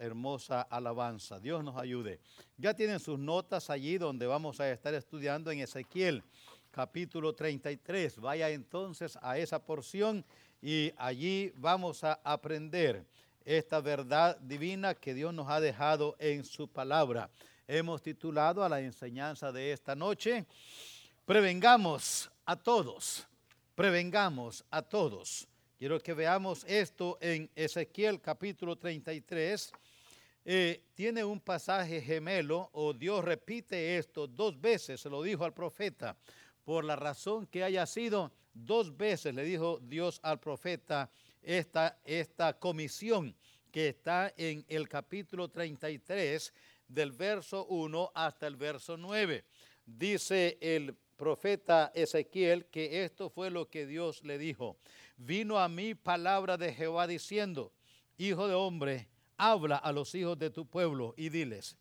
[0.00, 1.38] hermosa alabanza.
[1.38, 2.18] Dios nos ayude.
[2.56, 6.24] Ya tienen sus notas allí donde vamos a estar estudiando en Ezequiel
[6.72, 8.18] capítulo 33.
[8.18, 10.24] Vaya entonces a esa porción
[10.60, 13.06] y allí vamos a aprender
[13.44, 17.30] esta verdad divina que Dios nos ha dejado en su palabra.
[17.68, 20.46] Hemos titulado a la enseñanza de esta noche,
[21.24, 23.24] prevengamos a todos,
[23.76, 25.46] prevengamos a todos.
[25.80, 29.72] Quiero que veamos esto en Ezequiel capítulo 33.
[30.44, 35.54] Eh, tiene un pasaje gemelo, o Dios repite esto dos veces, se lo dijo al
[35.54, 36.18] profeta,
[36.66, 42.58] por la razón que haya sido, dos veces le dijo Dios al profeta esta, esta
[42.58, 43.34] comisión
[43.72, 46.52] que está en el capítulo 33,
[46.88, 49.44] del verso 1 hasta el verso 9.
[49.86, 54.76] Dice el profeta Ezequiel que esto fue lo que Dios le dijo
[55.20, 57.72] vino a mí palabra de Jehová diciendo,
[58.16, 61.76] Hijo de hombre, habla a los hijos de tu pueblo y diles,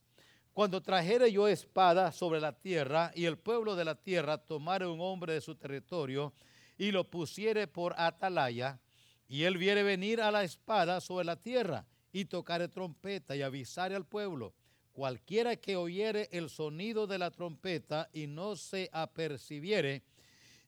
[0.53, 4.99] cuando trajere yo espada sobre la tierra y el pueblo de la tierra tomare un
[4.99, 6.33] hombre de su territorio
[6.77, 8.79] y lo pusiere por atalaya,
[9.27, 13.95] y él viere venir a la espada sobre la tierra y tocare trompeta y avisare
[13.95, 14.53] al pueblo,
[14.91, 20.03] cualquiera que oyere el sonido de la trompeta y no se apercibiere,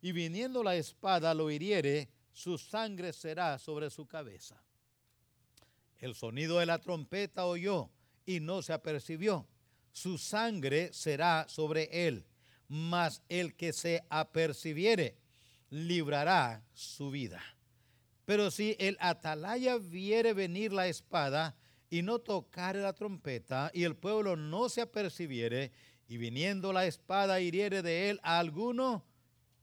[0.02, 4.62] y viniendo la espada lo hiriere, su sangre será sobre su cabeza.
[6.00, 7.90] El sonido de la trompeta oyó
[8.26, 9.48] y no se apercibió.
[9.92, 12.26] Su sangre será sobre él,
[12.68, 15.18] mas el que se apercibiere
[15.70, 17.42] librará su vida.
[18.26, 21.56] Pero si el atalaya viere venir la espada
[21.90, 25.72] y no tocare la trompeta, y el pueblo no se apercibiere,
[26.08, 29.06] y viniendo la espada hiriere de él a alguno,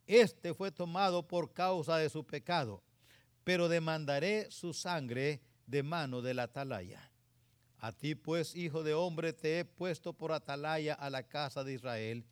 [0.08, 2.82] este fue tomado por causa de su pecado,
[3.44, 7.12] pero demandaré su sangre de mano del atalaya.
[7.76, 11.74] A ti pues, hijo de hombre, te he puesto por atalaya a la casa de
[11.74, 12.24] Israel,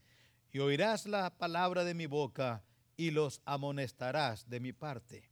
[0.52, 2.64] y oirás la palabra de mi boca,
[2.96, 5.30] y los amonestarás de mi parte.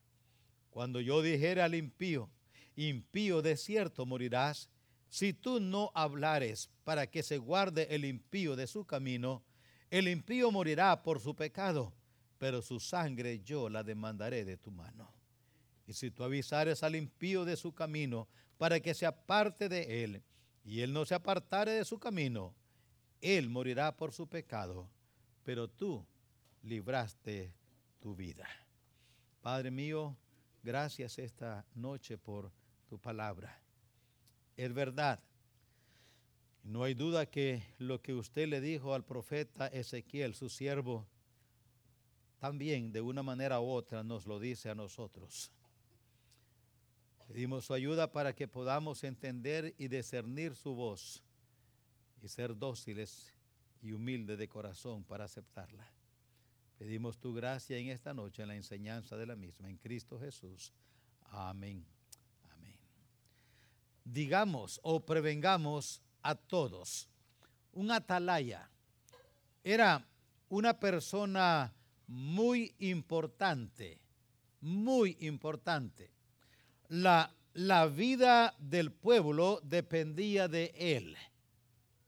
[0.69, 2.31] Cuando yo dijere al impío,
[2.77, 4.69] impío de cierto morirás,
[5.09, 9.43] si tú no hablares para que se guarde el impío de su camino,
[9.91, 11.95] el impío morirá por su pecado
[12.45, 15.11] pero su sangre yo la demandaré de tu mano.
[15.87, 18.29] Y si tú avisares al impío de su camino
[18.59, 20.23] para que se aparte de él,
[20.63, 22.55] y él no se apartare de su camino,
[23.23, 24.91] él morirá por su pecado,
[25.43, 26.07] pero tú
[26.63, 27.51] libraste
[27.99, 28.47] tu vida.
[29.41, 30.15] Padre mío,
[30.63, 32.53] gracias esta noche por
[32.91, 33.59] tu palabra.
[34.55, 35.19] Es verdad.
[36.63, 41.09] No hay duda que lo que usted le dijo al profeta Ezequiel, su siervo,
[42.45, 45.51] también de una manera u otra nos lo dice a nosotros.
[47.27, 51.23] Pedimos su ayuda para que podamos entender y discernir su voz
[52.21, 53.33] y ser dóciles
[53.81, 55.91] y humildes de corazón para aceptarla.
[56.77, 60.71] Pedimos tu gracia en esta noche en la enseñanza de la misma, en Cristo Jesús.
[61.31, 61.83] Amén.
[62.53, 62.77] Amén.
[64.05, 67.09] Digamos o prevengamos a todos.
[67.73, 68.69] Un atalaya
[69.63, 70.07] era
[70.51, 71.73] una persona
[72.07, 73.99] muy importante,
[74.61, 76.11] muy importante.
[76.89, 81.17] La, la vida del pueblo dependía de él.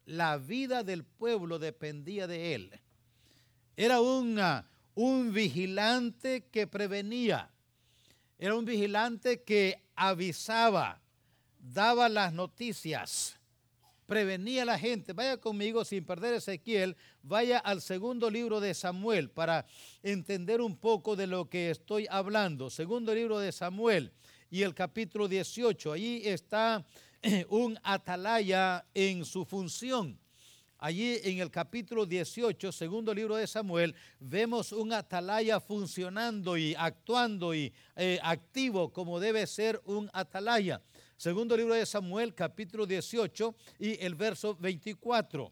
[0.04, 2.80] La vida del pueblo dependía de él.
[3.76, 7.50] Era un vigilante que prevenía.
[8.38, 11.00] Era un vigilante que avisaba,
[11.58, 13.38] daba las noticias
[14.06, 15.12] prevenía a la gente.
[15.12, 19.66] Vaya conmigo sin perder Ezequiel, vaya al segundo libro de Samuel para
[20.02, 22.70] entender un poco de lo que estoy hablando.
[22.70, 24.12] Segundo libro de Samuel
[24.50, 25.92] y el capítulo 18.
[25.92, 26.86] Allí está
[27.48, 30.18] un atalaya en su función.
[30.78, 37.54] Allí en el capítulo 18, segundo libro de Samuel, vemos un atalaya funcionando y actuando
[37.54, 40.82] y eh, activo como debe ser un atalaya.
[41.16, 45.50] Segundo libro de Samuel, capítulo 18 y el verso 24.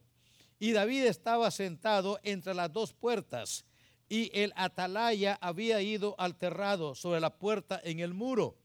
[0.59, 3.65] Y David estaba sentado entre las dos puertas
[4.07, 8.59] y el atalaya había ido alterrado sobre la puerta en el muro.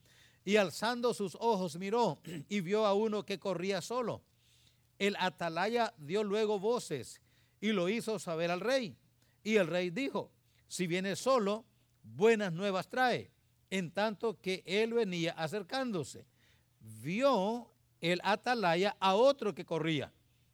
[0.44, 2.20] Y alzando sus ojos miró
[2.50, 4.22] y vio a uno que corría solo.
[4.98, 7.22] El atalaya dio luego voces
[7.62, 8.98] y lo hizo saber al rey.
[9.42, 10.34] Y el rey dijo,
[10.68, 11.64] si viene solo,
[12.04, 13.32] buenas nuevas trae,
[13.70, 16.26] en tanto que él venía acercándose
[16.80, 17.72] vio
[18.02, 20.12] el atalaya a otro que corría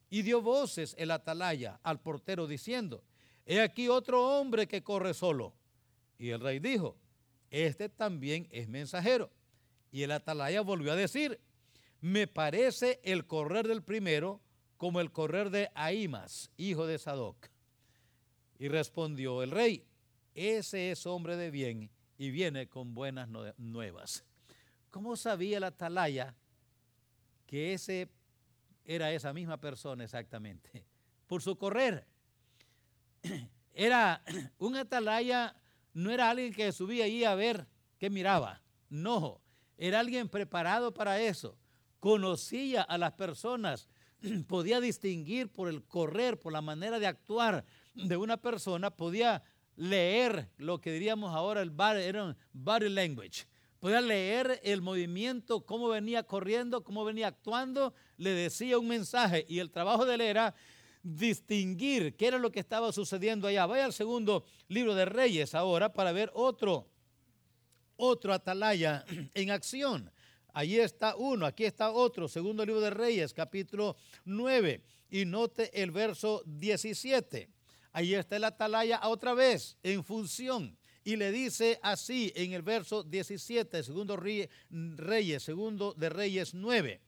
[0.09, 3.03] y dio voces el atalaya al portero diciendo,
[3.45, 5.53] he aquí otro hombre que corre solo.
[6.17, 6.97] Y el rey dijo,
[7.49, 9.31] este también es mensajero.
[9.91, 11.39] Y el atalaya volvió a decir,
[12.01, 14.41] me parece el correr del primero
[14.77, 17.49] como el correr de Ahimas, hijo de Sadoc.
[18.59, 19.85] Y respondió el rey,
[20.33, 23.27] ese es hombre de bien y viene con buenas
[23.57, 24.23] nuevas.
[24.95, 26.33] ¿Cómo sabía la atalaya
[27.45, 28.07] que ese
[28.85, 30.85] era esa misma persona exactamente?
[31.27, 32.07] Por su correr.
[33.73, 34.23] Era
[34.57, 35.53] un atalaya,
[35.93, 37.67] no era alguien que subía ahí a ver
[37.99, 38.61] qué miraba.
[38.87, 39.41] No,
[39.77, 41.57] era alguien preparado para eso.
[41.99, 43.89] Conocía a las personas,
[44.47, 47.65] podía distinguir por el correr, por la manera de actuar
[47.95, 49.43] de una persona, podía
[49.75, 53.45] leer lo que diríamos ahora el body, language.
[53.85, 59.59] Podía leer el movimiento, cómo venía corriendo, cómo venía actuando, le decía un mensaje y
[59.59, 60.55] el trabajo de él era
[61.03, 63.67] distinguir qué era lo que estaba sucediendo allá.
[63.67, 66.87] Vaya al segundo libro de Reyes ahora para ver otro,
[67.95, 69.05] otro atalaya
[69.35, 70.11] en acción.
[70.51, 74.81] Allí está uno, aquí está otro, segundo libro de Reyes, capítulo 9.
[75.11, 77.47] Y note el verso 17.
[77.91, 80.75] Ahí está el atalaya otra vez en función.
[81.07, 86.99] Y le dice así en el verso 17, segundo Reyes, segundo de Reyes 9.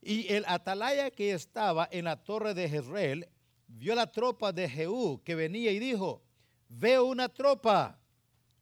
[0.00, 3.28] Y el atalaya que estaba en la torre de Jezreel
[3.66, 6.22] vio la tropa de Jehú que venía y dijo,
[6.70, 8.00] veo una tropa.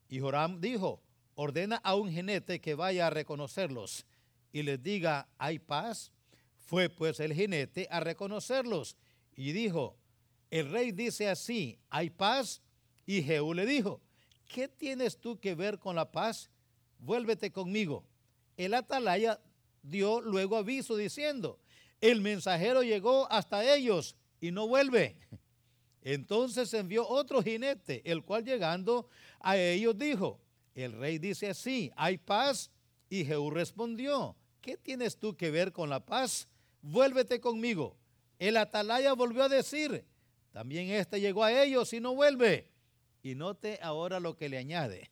[0.08, 1.00] Y Joram dijo,
[1.36, 4.04] ordena a un jinete que vaya a reconocerlos
[4.52, 6.10] y les diga, ¿hay paz?
[6.56, 8.96] Fue pues el jinete a reconocerlos
[9.36, 9.96] y dijo,
[10.50, 12.62] el rey dice así, ¿hay paz?
[13.06, 14.00] Y Jehú le dijo,
[14.48, 16.50] ¿qué tienes tú que ver con la paz?
[16.98, 18.04] Vuélvete conmigo.
[18.56, 19.40] El atalaya
[19.82, 21.58] dio luego aviso diciendo,
[22.00, 25.16] el mensajero llegó hasta ellos y no vuelve.
[26.02, 29.08] Entonces envió otro jinete, el cual llegando
[29.40, 30.40] a ellos dijo,
[30.74, 32.70] el rey dice así, ¿hay paz?
[33.08, 36.48] Y Jehú respondió, ¿qué tienes tú que ver con la paz?
[36.82, 37.96] Vuélvete conmigo.
[38.38, 40.04] El atalaya volvió a decir,
[40.52, 42.70] también este llegó a ellos y no vuelve.
[43.26, 45.10] Y note ahora lo que le añade.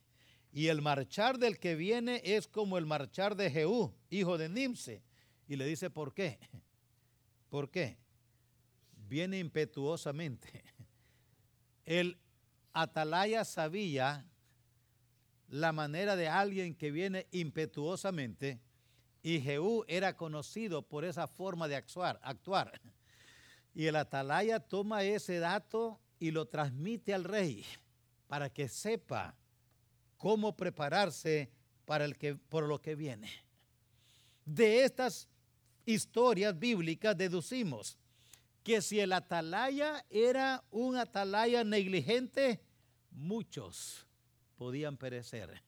[0.53, 5.03] Y el marchar del que viene es como el marchar de Jehú, hijo de Nimse.
[5.49, 6.39] Y le dice, ¿por qué?
[7.49, 7.97] ¿Por qué?
[9.09, 10.63] Viene impetuosamente.
[11.83, 12.17] El
[12.71, 14.25] atalaya sabía
[15.49, 18.61] la manera de alguien que viene impetuosamente
[19.23, 22.21] y Jehú era conocido por esa forma de actuar.
[22.23, 22.79] actuar.
[23.73, 27.65] Y el atalaya toma ese dato y lo transmite al rey
[28.27, 29.35] para que sepa
[30.17, 31.49] cómo prepararse
[31.85, 33.29] para el que, por lo que viene.
[34.43, 35.27] De estas
[35.85, 37.97] historias bíblicas deducimos
[38.63, 42.59] que si el atalaya era un atalaya negligente,
[43.11, 44.07] muchos
[44.55, 45.61] podían perecer.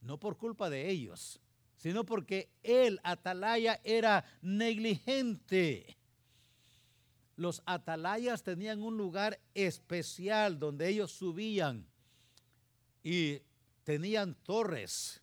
[0.00, 1.40] No por culpa de ellos,
[1.76, 5.96] sino porque el atalaya era negligente
[7.40, 11.86] los atalayas tenían un lugar especial donde ellos subían
[13.02, 13.40] y
[13.82, 15.22] tenían torres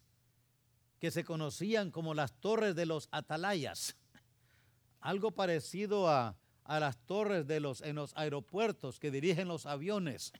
[0.99, 3.95] que se conocían como las torres de los atalayas.
[4.99, 6.35] Algo parecido a,
[6.67, 10.33] las torres de los, en los aeropuertos que dirigen los aviones.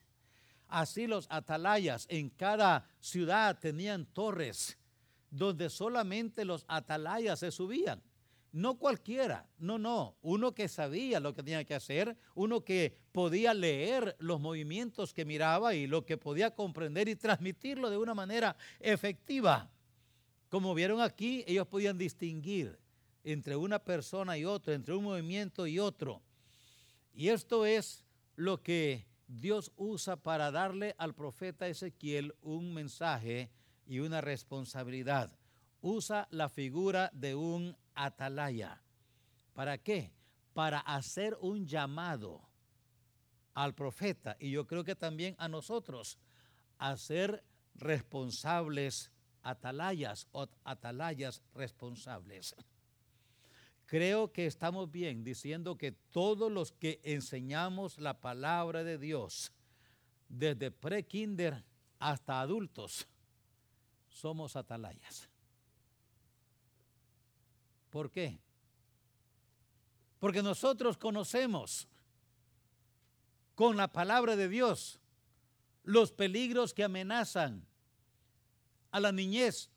[0.67, 4.79] Así los atalayas en cada ciudad tenían torres
[5.29, 8.01] donde solamente los atalayas se subían.
[8.57, 13.53] No cualquiera, no, no, uno que sabía lo que tenía que hacer, uno que podía
[13.53, 18.57] leer los movimientos que miraba y lo que podía comprender y transmitirlo de una manera
[18.79, 19.69] efectiva.
[20.49, 22.79] Como vieron aquí, ellos podían distinguir
[23.23, 26.23] entre una persona y otra, entre un movimiento y otro.
[27.13, 33.51] Y esto es lo que Dios usa para darle al profeta Ezequiel un mensaje
[33.85, 35.37] y una responsabilidad.
[35.79, 38.81] Usa la figura de un atalaya.
[39.53, 40.13] ¿Para qué?
[40.53, 42.41] Para hacer un llamado
[43.53, 46.19] al profeta y yo creo que también a nosotros
[46.77, 47.43] a ser
[47.75, 49.11] responsables
[49.41, 52.55] atalayas o atalayas responsables.
[53.85, 59.53] Creo que estamos bien diciendo que todos los que enseñamos la palabra de Dios,
[60.27, 61.63] desde pre-kinder
[61.97, 63.07] hasta adultos,
[64.09, 65.29] somos atalayas.
[67.97, 68.39] ¿Por qué?
[70.19, 71.87] Porque nosotros conocemos
[73.55, 74.99] con la palabra de Dios
[75.83, 77.65] los peligros que amenazan
[78.91, 79.71] a la niñez,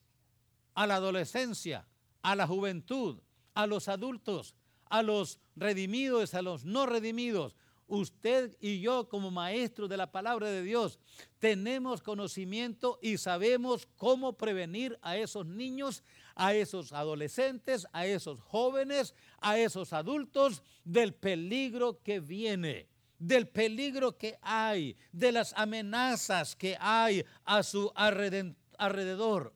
[0.75, 1.89] a la adolescencia,
[2.21, 3.23] a la juventud,
[3.55, 4.55] a los adultos,
[4.91, 7.57] a los redimidos, a los no redimidos.
[7.91, 10.99] Usted y yo como maestros de la palabra de Dios
[11.39, 16.03] tenemos conocimiento y sabemos cómo prevenir a esos niños,
[16.35, 24.17] a esos adolescentes, a esos jóvenes, a esos adultos del peligro que viene del peligro
[24.17, 29.55] que hay, de las amenazas que hay a su alrededor.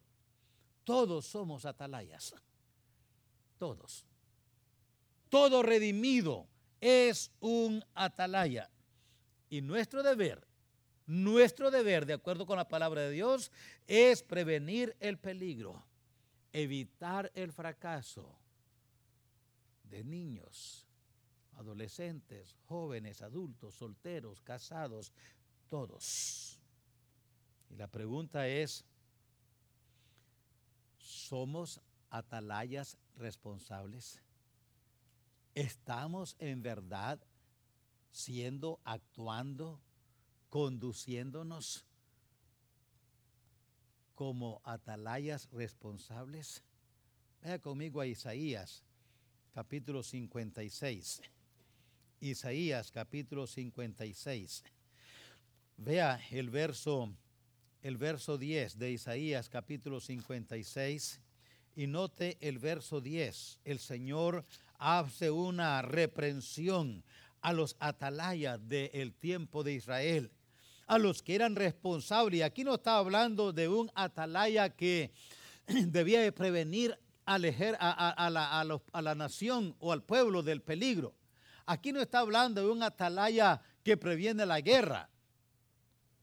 [0.85, 2.35] Todos somos atalayas.
[3.57, 4.05] Todos.
[5.31, 6.47] Todo redimido
[6.85, 8.69] es un atalaya.
[9.49, 10.47] Y nuestro deber,
[11.07, 13.51] nuestro deber, de acuerdo con la palabra de Dios,
[13.87, 15.83] es prevenir el peligro,
[16.53, 18.39] evitar el fracaso
[19.85, 20.87] de niños,
[21.55, 25.11] adolescentes, jóvenes, adultos, solteros, casados,
[25.71, 26.61] todos.
[27.71, 28.85] Y la pregunta es,
[30.99, 34.21] ¿somos atalayas responsables?
[35.55, 37.21] ¿Estamos en verdad
[38.11, 39.81] siendo, actuando,
[40.51, 41.85] conduciéndonos
[44.17, 46.65] como atalayas responsables?
[47.41, 48.83] Vaya conmigo a Isaías,
[49.53, 51.23] capítulo 56.
[52.19, 54.65] Isaías, capítulo 56.
[55.77, 57.15] Vea el verso,
[57.81, 61.21] el verso 10 de Isaías, capítulo 56.
[61.77, 63.61] Y note el verso 10.
[63.65, 64.45] El Señor
[64.85, 67.03] hace una reprensión
[67.41, 70.31] a los atalayas del tiempo de Israel,
[70.87, 72.41] a los que eran responsables.
[72.41, 75.11] Y aquí no está hablando de un atalaya que
[75.67, 81.15] debía de prevenir a, la, a la nación o al pueblo del peligro.
[81.65, 85.09] Aquí no está hablando de un atalaya que previene la guerra.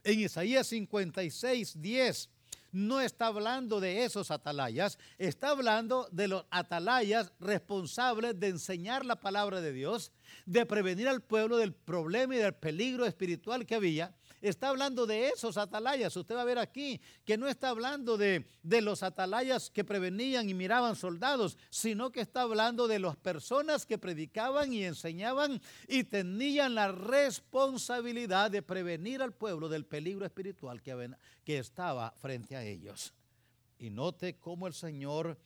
[0.03, 2.30] En Isaías 56, 10
[2.71, 9.17] no está hablando de esos atalayas, está hablando de los atalayas responsables de enseñar la
[9.17, 10.11] palabra de Dios,
[10.45, 14.15] de prevenir al pueblo del problema y del peligro espiritual que había
[14.50, 16.15] está hablando de esos atalayas.
[16.15, 20.50] Usted va a ver aquí que no está hablando de, de, los atalayas que prevenían
[20.50, 26.03] y miraban soldados, sino que está hablando de las personas que predicaban y enseñaban y
[26.03, 31.12] tenían la responsabilidad de prevenir al pueblo del peligro espiritual que,
[31.43, 33.13] que estaba frente a ellos.
[33.77, 35.38] Y note cómo el Señor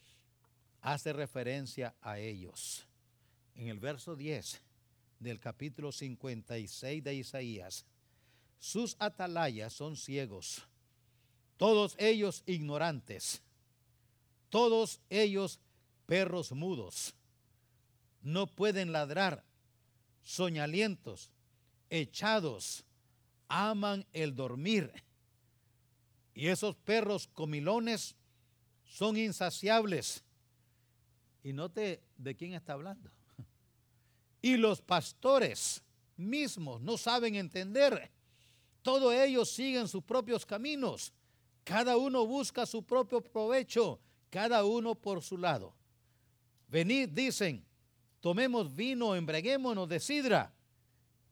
[0.82, 2.88] hace referencia a ellos.
[3.56, 4.62] En el verso 10
[5.20, 7.86] del capítulo 56 de Isaías,
[8.60, 10.64] sus atalayas son ciegos,
[11.58, 13.42] todos ellos ignorantes,
[14.50, 15.60] todos ellos
[16.06, 17.16] perros mudos.
[18.22, 19.44] No pueden ladrar,
[20.24, 21.32] soñalientos,
[21.90, 22.84] echados,
[23.48, 24.92] aman el dormir.
[26.34, 28.16] Y esos perros comilones
[28.84, 30.24] son insaciables.
[31.44, 33.12] Y note de quién está hablando.
[34.42, 35.82] Y los pastores
[36.18, 38.12] mismos no saben entender
[38.86, 41.12] todos ellos siguen sus propios caminos.
[41.64, 44.00] Cada uno busca su propio provecho,
[44.30, 45.74] cada uno por su lado.
[46.68, 47.66] Venid, dicen,
[48.20, 50.54] tomemos vino, embreguémonos de sidra,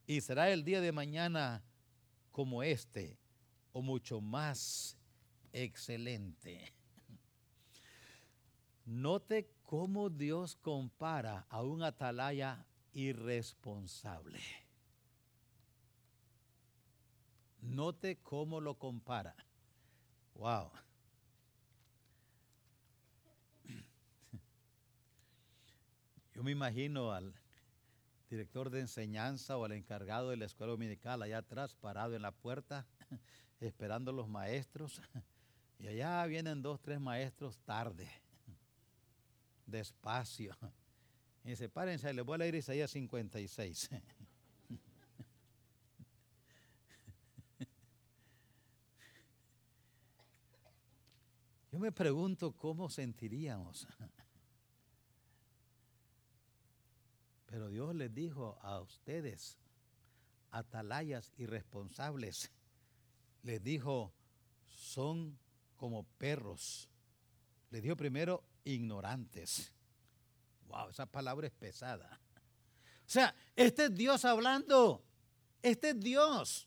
[0.04, 1.62] y será el día de mañana
[2.32, 3.20] como este,
[3.72, 4.98] o mucho más
[5.52, 6.74] excelente.
[8.84, 14.63] Note cómo Dios compara a un atalaya irresponsable.
[17.64, 19.34] Note cómo lo compara.
[20.34, 20.70] Wow.
[26.34, 27.32] Yo me imagino al
[28.28, 32.32] director de enseñanza o al encargado de la escuela dominical allá atrás, parado en la
[32.32, 32.86] puerta,
[33.60, 35.00] esperando a los maestros.
[35.76, 38.08] Y allá vienen dos, tres maestros tarde,
[39.66, 40.56] despacio.
[41.42, 43.90] Y dice, párense, les voy a leer Isaías 56.
[51.84, 53.86] Me pregunto cómo sentiríamos.
[57.46, 59.58] Pero Dios les dijo a ustedes,
[60.50, 62.50] atalayas irresponsables,
[63.42, 64.14] les dijo,
[64.64, 65.38] son
[65.76, 66.88] como perros.
[67.68, 69.70] Les dijo primero, ignorantes.
[70.68, 72.18] Wow, esa palabra es pesada.
[73.06, 75.04] O sea, este es Dios hablando.
[75.60, 76.66] Este es Dios.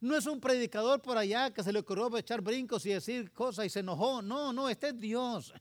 [0.00, 3.66] No es un predicador por allá que se le ocurrió echar brincos y decir cosas
[3.66, 4.22] y se enojó.
[4.22, 5.52] No, no, este es Dios.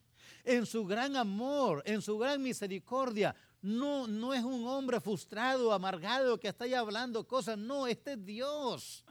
[0.45, 3.35] En su gran amor, en su gran misericordia.
[3.61, 7.57] No, no es un hombre frustrado, amargado que está ahí hablando cosas.
[7.57, 9.03] No, este es Dios.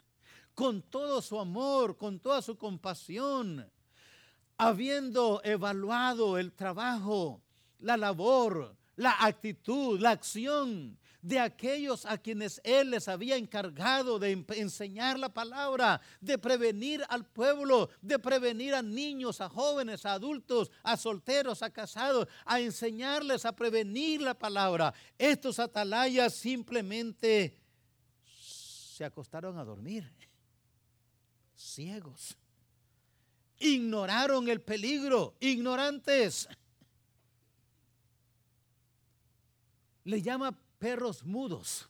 [0.54, 3.70] Con todo su amor, con toda su compasión.
[4.56, 7.42] Habiendo evaluado el trabajo,
[7.80, 14.44] la labor, la actitud, la acción de aquellos a quienes él les había encargado de
[14.56, 20.70] enseñar la palabra, de prevenir al pueblo, de prevenir a niños, a jóvenes, a adultos,
[20.82, 24.94] a solteros, a casados, a enseñarles a prevenir la palabra.
[25.18, 27.58] Estos atalayas simplemente
[28.24, 30.10] se acostaron a dormir,
[31.56, 32.36] ciegos.
[33.60, 36.48] Ignoraron el peligro, ignorantes.
[40.04, 41.88] Le llama perros mudos.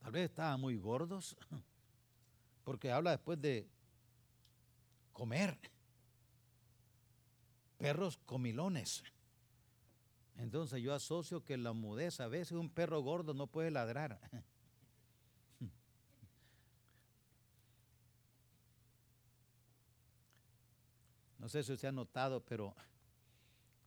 [0.00, 1.36] Tal vez estaban muy gordos,
[2.62, 3.68] porque habla después de
[5.12, 5.58] comer.
[7.78, 9.02] Perros comilones.
[10.36, 14.20] Entonces yo asocio que la mudez, a veces un perro gordo no puede ladrar.
[21.38, 22.74] No sé si usted ha notado, pero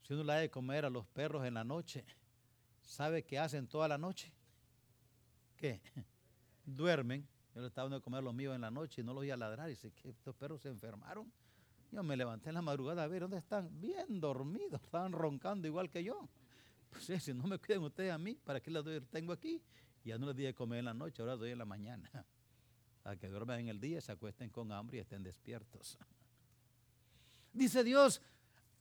[0.08, 2.06] si uno le da de comer a los perros en la noche,
[2.82, 4.32] ¿sabe qué hacen toda la noche?
[5.58, 5.82] ¿Qué?
[6.66, 7.28] Duermen.
[7.54, 9.26] Yo le estaba dando de comer a los míos en la noche y no los
[9.26, 9.68] iba a ladrar.
[9.68, 11.30] Y dice que estos perros se enfermaron.
[11.92, 13.70] Yo me levanté en la madrugada a ver dónde están.
[13.82, 16.30] Bien dormidos, estaban roncando igual que yo.
[16.90, 19.02] Pues si no me cuidan ustedes a mí, ¿para qué les doy?
[19.02, 19.62] Tengo aquí.
[20.06, 22.10] Ya no les di de comer en la noche, ahora doy en la mañana.
[23.04, 25.98] Para que duerman en el día, se acuesten con hambre y estén despiertos.
[27.52, 28.22] Dice Dios,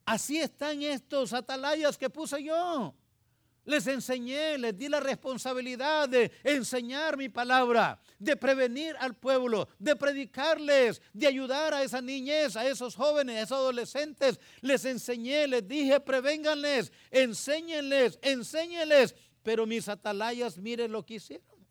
[0.06, 2.94] Así están estos atalayas que puse yo.
[3.64, 9.96] Les enseñé, les di la responsabilidad de enseñar mi palabra, de prevenir al pueblo, de
[9.96, 14.38] predicarles, de ayudar a esa niñez, a esos jóvenes, a esos adolescentes.
[14.60, 19.16] Les enseñé, les dije, prevénganles, enséñenles, enséñenles.
[19.42, 21.66] Pero mis atalayas, miren lo que hicieron.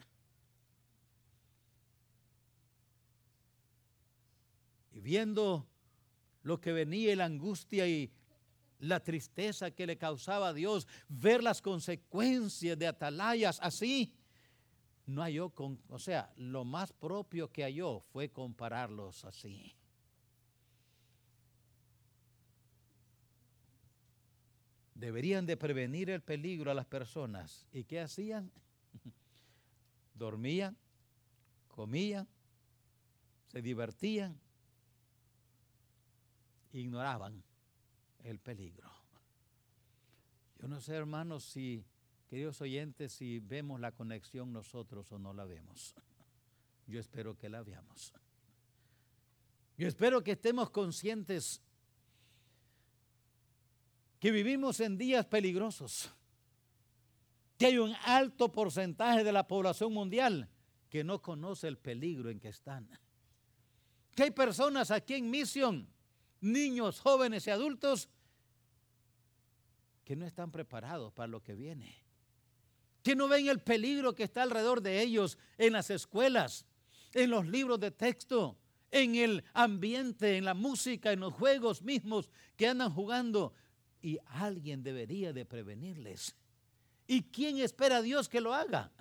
[4.92, 5.66] Y viendo
[6.44, 8.12] lo que venía la angustia y
[8.80, 14.14] la tristeza que le causaba a Dios, ver las consecuencias de atalayas así.
[15.06, 19.76] No halló con, o sea, lo más propio que halló fue compararlos así.
[24.96, 27.68] Deberían de prevenir el peligro a las personas.
[27.72, 28.52] ¿Y qué hacían?
[30.16, 30.76] Dormían,
[31.68, 32.28] comían,
[33.48, 34.40] se divertían,
[36.72, 37.44] ignoraban
[38.26, 38.92] el peligro.
[40.60, 41.86] Yo no sé, hermanos, si,
[42.28, 45.94] queridos oyentes, si vemos la conexión nosotros o no la vemos.
[46.88, 48.14] Yo espero que la veamos.
[49.78, 51.62] Yo espero que estemos conscientes
[54.20, 56.12] que vivimos en días peligrosos,
[57.58, 60.50] que hay un alto porcentaje de la población mundial
[60.90, 62.90] que no conoce el peligro en que están.
[64.16, 65.88] Que hay personas aquí en misión,
[66.40, 68.10] niños, jóvenes y adultos,
[70.06, 71.94] que no están preparados para lo que viene,
[73.04, 76.66] que no ven el peligro que está alrededor de ellos en las escuelas,
[77.14, 78.58] en los libros de texto,
[78.92, 83.54] en el ambiente, en la música, en los juegos mismos que andan jugando.
[84.02, 86.36] Y alguien debería de prevenirles.
[87.08, 88.92] ¿Y quién espera a Dios que lo haga?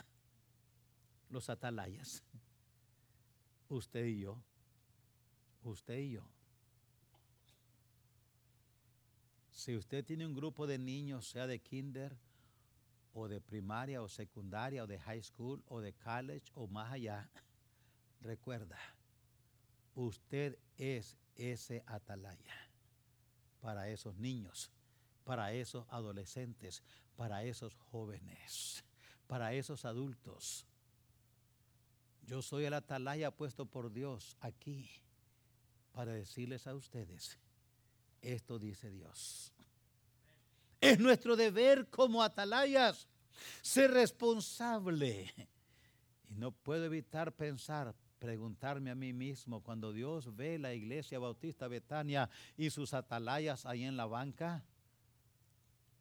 [1.29, 2.25] Los atalayas.
[3.69, 4.43] Usted y yo.
[5.63, 6.34] Usted y yo.
[9.55, 12.19] Si usted tiene un grupo de niños, sea de kinder
[13.13, 17.31] o de primaria o secundaria o de high school o de college o más allá,
[18.21, 18.77] recuerda,
[19.95, 22.69] usted es ese atalaya
[23.61, 24.73] para esos niños,
[25.23, 26.83] para esos adolescentes,
[27.17, 28.85] para esos jóvenes,
[29.29, 30.67] para esos adultos.
[32.27, 34.91] Yo soy el atalaya puesto por Dios aquí
[35.93, 37.39] para decirles a ustedes,
[38.25, 39.53] esto dice Dios.
[40.81, 43.09] Es nuestro deber como atalayas
[43.63, 45.33] ser responsable.
[46.29, 51.69] Y no puedo evitar pensar, preguntarme a mí mismo, cuando Dios ve la iglesia bautista
[51.69, 54.65] Betania y sus atalayas ahí en la banca,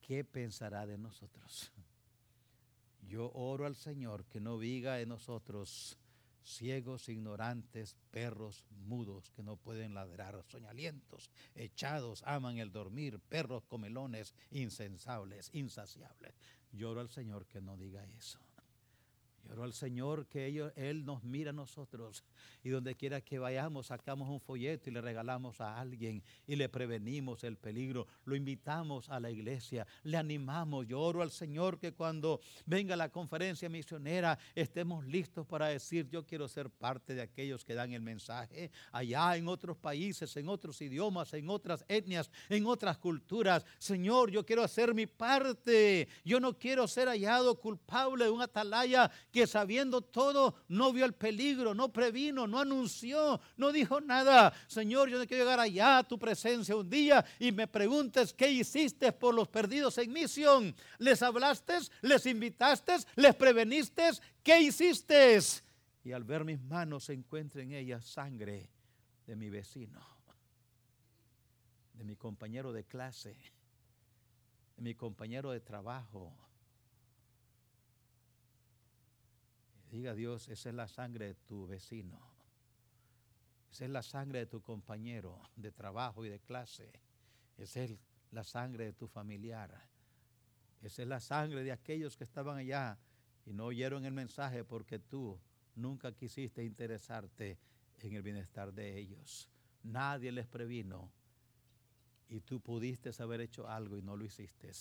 [0.02, 1.72] ¿qué pensará de nosotros?
[3.08, 5.98] Yo oro al Señor que no diga en nosotros
[6.44, 14.34] ciegos, ignorantes, perros mudos que no pueden ladrar, soñalientos, echados, aman el dormir, perros comelones,
[14.52, 16.34] insensables, insaciables.
[16.72, 18.40] Lloro al Señor que no diga eso.
[19.52, 22.24] Oro al Señor que ellos, Él nos mira a nosotros
[22.64, 26.70] y donde quiera que vayamos sacamos un folleto y le regalamos a alguien y le
[26.70, 30.88] prevenimos el peligro, lo invitamos a la iglesia, le animamos.
[30.88, 36.26] Yo oro al Señor que cuando venga la conferencia misionera estemos listos para decir yo
[36.26, 40.82] quiero ser parte de aquellos que dan el mensaje allá en otros países, en otros
[40.82, 43.66] idiomas, en otras etnias, en otras culturas.
[43.78, 46.08] Señor, yo quiero hacer mi parte.
[46.24, 51.14] Yo no quiero ser hallado culpable de un atalaya que sabiendo todo no vio el
[51.14, 54.54] peligro, no previno, no anunció, no dijo nada.
[54.68, 58.52] Señor, yo no quiero llegar allá a tu presencia un día y me preguntes qué
[58.52, 60.76] hiciste por los perdidos en misión.
[61.00, 61.80] ¿Les hablaste?
[62.04, 62.94] ¿Les invitaste?
[63.16, 64.12] ¿Les preveniste?
[64.44, 65.40] ¿Qué hiciste?
[66.04, 68.70] Y al ver mis manos se encuentra en ellas sangre
[69.26, 70.00] de mi vecino,
[71.94, 73.36] de mi compañero de clase,
[74.76, 76.32] de mi compañero de trabajo
[79.94, 82.20] Diga Dios, esa es la sangre de tu vecino.
[83.72, 86.92] Esa es la sangre de tu compañero de trabajo y de clase.
[87.60, 87.96] Esa es
[88.32, 89.72] la sangre de tu familiar.
[90.82, 92.98] Esa es la sangre de aquellos que estaban allá
[93.46, 95.40] y no oyeron el mensaje porque tú
[95.76, 97.60] nunca quisiste interesarte
[98.00, 99.48] en el bienestar de ellos.
[99.84, 101.12] Nadie les previno
[102.30, 104.72] y tú pudiste haber hecho algo y no lo hiciste.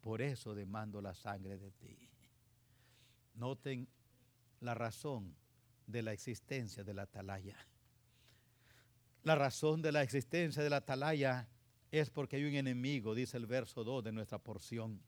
[0.00, 2.08] Por eso demando la sangre de ti.
[3.34, 3.86] Noten
[4.62, 5.36] la razón
[5.86, 7.56] de la existencia de la atalaya.
[9.24, 11.48] La razón de la existencia de la atalaya
[11.90, 15.02] es porque hay un enemigo, dice el verso 2 de nuestra porción.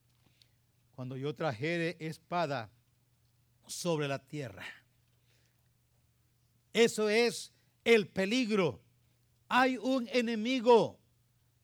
[0.95, 2.71] Cuando yo trajere espada
[3.67, 4.64] sobre la tierra.
[6.73, 7.53] Eso es
[7.85, 8.83] el peligro.
[9.49, 10.99] Hay un enemigo.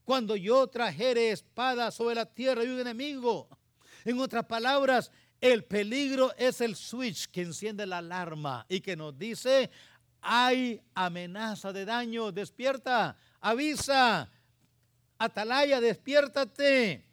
[0.05, 3.49] Cuando yo trajere espada sobre la tierra, hay un enemigo.
[4.05, 9.17] En otras palabras, el peligro es el switch que enciende la alarma y que nos
[9.19, 9.71] dice,
[10.21, 14.31] hay amenaza de daño, despierta, avisa,
[15.19, 17.07] atalaya, despiértate.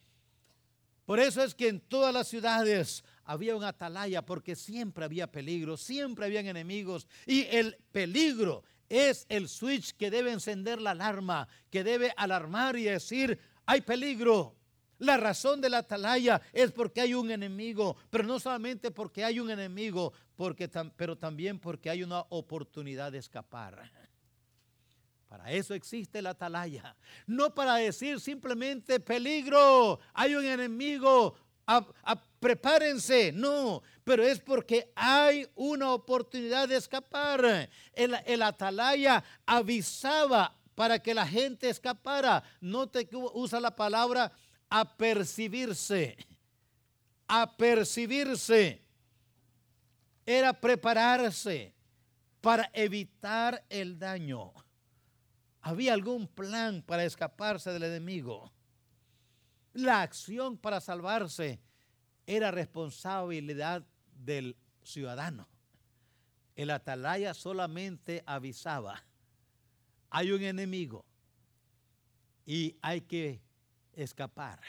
[1.06, 5.78] Por eso es que en todas las ciudades había un atalaya porque siempre había peligro,
[5.78, 11.86] siempre habían enemigos y el peligro es el switch que debe encender la alarma, que
[11.86, 14.57] debe alarmar y decir, hay peligro.
[15.00, 19.40] La razón de la atalaya es porque hay un enemigo, pero no solamente porque hay
[19.40, 23.92] un enemigo, porque, pero también porque hay una oportunidad de escapar.
[25.28, 26.96] Para eso existe la atalaya.
[27.26, 31.36] No para decir simplemente peligro, hay un enemigo,
[32.40, 33.32] prepárense.
[33.34, 37.70] No, pero es porque hay una oportunidad de escapar.
[37.94, 42.44] El, el atalaya avisaba para que la gente escapara.
[42.62, 44.32] No te usa la palabra
[44.70, 46.18] apercibirse,
[47.28, 48.82] apercibirse,
[50.26, 51.74] era prepararse
[52.42, 54.54] para evitar el daño.
[55.62, 58.52] Había algún plan para escaparse del enemigo.
[59.74, 61.60] La acción para salvarse
[62.26, 65.48] era responsabilidad del ciudadano.
[66.56, 69.04] El atalaya solamente avisaba,
[70.10, 71.06] hay un enemigo
[72.46, 73.42] y hay que
[73.98, 74.60] escapar.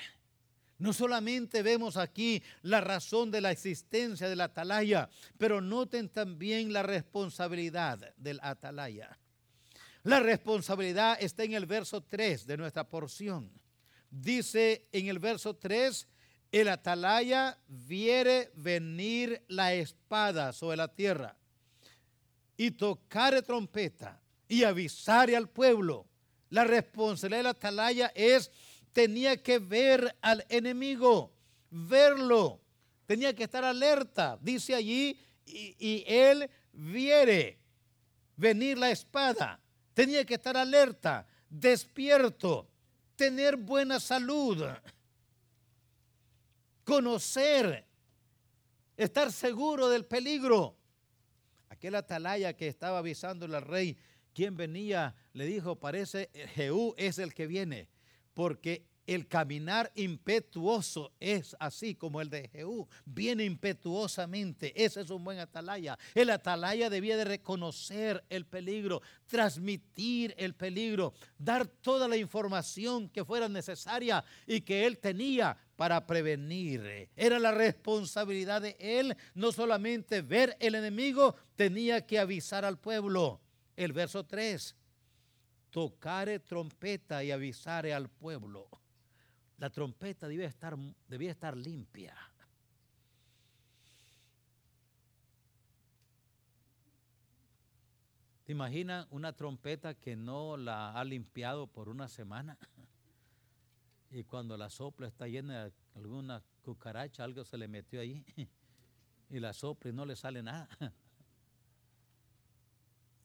[0.78, 6.82] No solamente vemos aquí la razón de la existencia del atalaya, pero noten también la
[6.82, 9.18] responsabilidad del atalaya.
[10.04, 13.50] La responsabilidad está en el verso 3 de nuestra porción.
[14.08, 16.06] Dice en el verso 3,
[16.52, 21.36] el atalaya viere venir la espada sobre la tierra
[22.56, 26.06] y tocar trompeta y avisar al pueblo.
[26.50, 28.50] La responsabilidad del atalaya es
[28.92, 31.32] tenía que ver al enemigo,
[31.70, 32.60] verlo,
[33.06, 34.38] tenía que estar alerta.
[34.40, 37.58] Dice allí, y, él viere
[38.36, 39.60] venir la espada,
[39.94, 42.68] tenía que estar alerta, despierto,
[43.16, 44.64] tener buena salud,
[46.84, 47.86] conocer,
[48.96, 50.76] estar seguro del peligro.
[51.68, 53.96] Aquel atalaya que estaba avisándole al rey,
[54.34, 57.88] quien venía, le dijo, parece Jehú es el que viene
[58.38, 64.72] porque el caminar impetuoso es así como el de Jehú, viene impetuosamente.
[64.80, 65.98] Ese es un buen atalaya.
[66.14, 73.24] El atalaya debía de reconocer el peligro, transmitir el peligro, dar toda la información que
[73.24, 77.10] fuera necesaria y que él tenía para prevenir.
[77.16, 83.40] Era la responsabilidad de él no solamente ver el enemigo, tenía que avisar al pueblo.
[83.74, 84.76] El verso 3
[85.70, 88.68] tocare trompeta y avisare al pueblo.
[89.58, 90.76] La trompeta debía estar,
[91.08, 92.16] debía estar limpia.
[98.44, 102.56] ¿Te imaginas una trompeta que no la ha limpiado por una semana?
[104.10, 108.24] Y cuando la sopla está llena de alguna cucaracha, algo se le metió ahí.
[109.28, 110.66] Y la sopla y no le sale nada.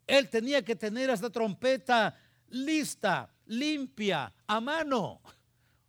[0.08, 5.22] Él tenía que tener esta trompeta lista, limpia, a mano.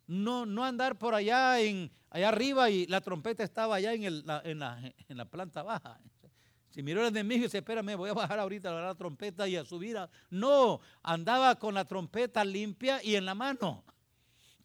[0.06, 4.24] No, no andar por allá, en, allá arriba y la trompeta estaba allá en, el,
[4.44, 5.98] en, la, en la planta baja.
[6.74, 9.54] Si miró el enemigo y dice, espérame, voy a bajar ahorita a la trompeta y
[9.54, 9.96] a subir.
[10.28, 13.84] No, andaba con la trompeta limpia y en la mano.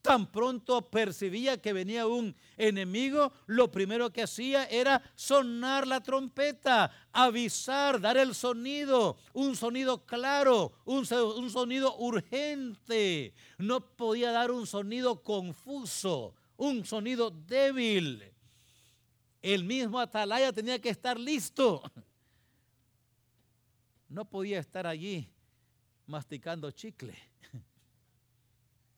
[0.02, 6.92] Tan pronto percibía que venía un enemigo, lo primero que hacía era sonar la trompeta,
[7.12, 13.34] avisar, dar el sonido, un sonido claro, un, sonido urgente.
[13.58, 18.24] No podía dar un sonido confuso, un sonido débil
[19.42, 21.82] el mismo atalaya tenía que estar listo.
[24.10, 25.30] No podía estar allí
[26.06, 27.16] masticando chicle.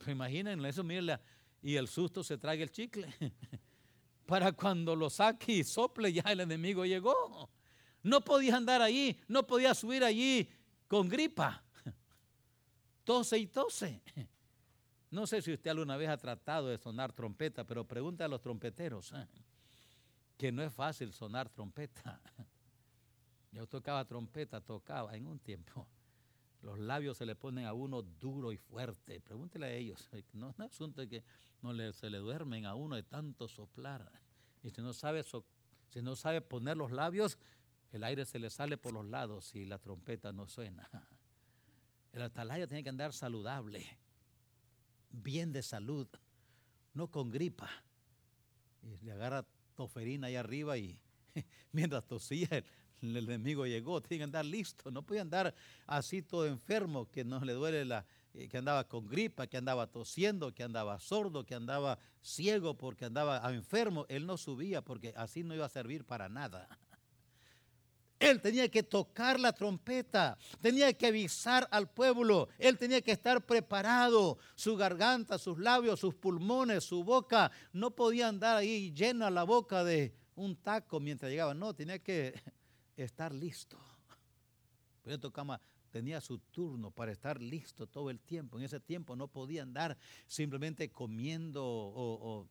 [0.05, 1.19] Pues imaginen eso, miren,
[1.61, 3.07] y el susto se traga el chicle.
[4.25, 7.49] Para cuando lo saque y sople, ya el enemigo llegó.
[8.03, 10.49] No podía andar allí, no podía subir allí
[10.87, 11.63] con gripa.
[13.03, 14.01] Tose y tose.
[15.11, 18.41] No sé si usted alguna vez ha tratado de sonar trompeta, pero pregunta a los
[18.41, 19.11] trompeteros.
[19.11, 19.27] ¿eh?
[20.41, 22.19] que no es fácil sonar trompeta.
[23.51, 25.87] Yo tocaba trompeta, tocaba en un tiempo.
[26.61, 29.19] Los labios se le ponen a uno duro y fuerte.
[29.19, 30.09] Pregúntele a ellos.
[30.33, 31.23] No es un asunto que
[31.61, 34.11] no se le duermen a uno de tanto soplar.
[34.63, 37.37] Y si no sabe, si no sabe poner los labios,
[37.91, 40.89] el aire se le sale por los lados y la trompeta no suena.
[42.13, 43.85] El atalaya tiene que andar saludable,
[45.11, 46.07] bien de salud,
[46.93, 47.69] no con gripa.
[48.81, 49.45] Y le agarra
[49.75, 50.99] toferina ahí arriba y
[51.71, 52.49] mientras tosía
[53.01, 55.53] el, enemigo llegó, tenía que andar listo, no podía andar
[55.87, 59.87] así todo enfermo, que no le duele la, eh, que andaba con gripa, que andaba
[59.87, 64.05] tosiendo, que andaba sordo, que andaba ciego porque andaba enfermo.
[64.07, 66.67] Él no subía porque así no iba a servir para nada.
[68.19, 73.43] Él tenía que tocar la trompeta, tenía que avisar al pueblo, él tenía que estar
[73.43, 79.41] preparado, su garganta, sus labios, sus pulmones, su boca, no podía andar ahí llena la
[79.43, 82.39] boca de un taco mientras llegaba, no, tenía que
[83.03, 83.77] estar listo.
[85.03, 85.59] Pero tocaba,
[85.89, 88.57] tenía su turno para estar listo todo el tiempo.
[88.57, 92.47] En ese tiempo no podía andar simplemente comiendo o, o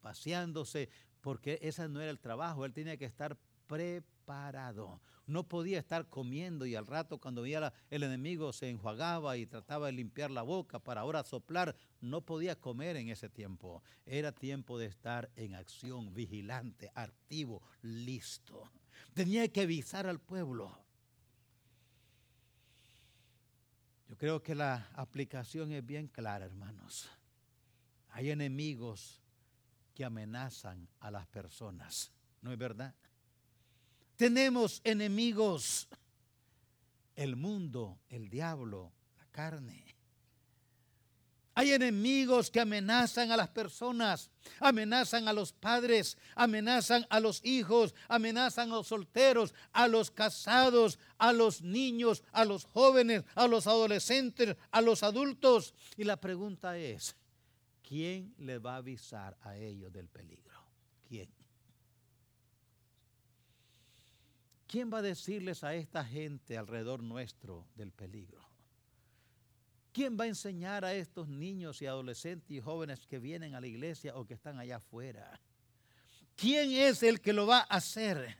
[0.00, 0.88] paseándose,
[1.20, 3.36] porque ese no era el trabajo, él tenía que estar
[3.66, 5.00] preparado.
[5.26, 9.86] No podía estar comiendo y al rato cuando veía el enemigo se enjuagaba y trataba
[9.86, 11.76] de limpiar la boca para ahora soplar.
[12.00, 13.82] No podía comer en ese tiempo.
[14.06, 18.68] Era tiempo de estar en acción, vigilante, activo, listo.
[19.14, 20.76] Tenía que avisar al pueblo.
[24.08, 27.08] Yo creo que la aplicación es bien clara, hermanos.
[28.10, 29.20] Hay enemigos
[29.94, 32.12] que amenazan a las personas.
[32.42, 32.94] ¿No es verdad?
[34.16, 35.88] Tenemos enemigos,
[37.14, 39.84] el mundo, el diablo, la carne.
[41.60, 47.94] Hay enemigos que amenazan a las personas, amenazan a los padres, amenazan a los hijos,
[48.08, 53.66] amenazan a los solteros, a los casados, a los niños, a los jóvenes, a los
[53.66, 55.74] adolescentes, a los adultos.
[55.98, 57.14] Y la pregunta es,
[57.86, 60.58] ¿quién le va a avisar a ellos del peligro?
[61.06, 61.28] ¿Quién?
[64.66, 68.49] ¿Quién va a decirles a esta gente alrededor nuestro del peligro?
[69.92, 73.66] ¿Quién va a enseñar a estos niños y adolescentes y jóvenes que vienen a la
[73.66, 75.40] iglesia o que están allá afuera?
[76.36, 78.36] ¿Quién es el que lo va a hacer?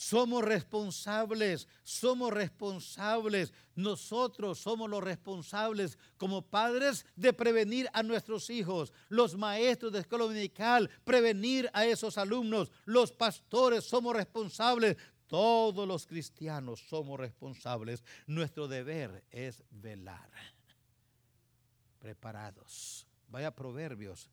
[0.00, 3.52] Somos responsables, somos responsables.
[3.74, 10.24] Nosotros somos los responsables como padres de prevenir a nuestros hijos, los maestros de escuela
[10.24, 14.96] dominical, prevenir a esos alumnos, los pastores somos responsables.
[15.30, 18.02] Todos los cristianos somos responsables.
[18.26, 20.28] Nuestro deber es velar.
[22.00, 23.06] Preparados.
[23.28, 24.28] Vaya a Proverbios,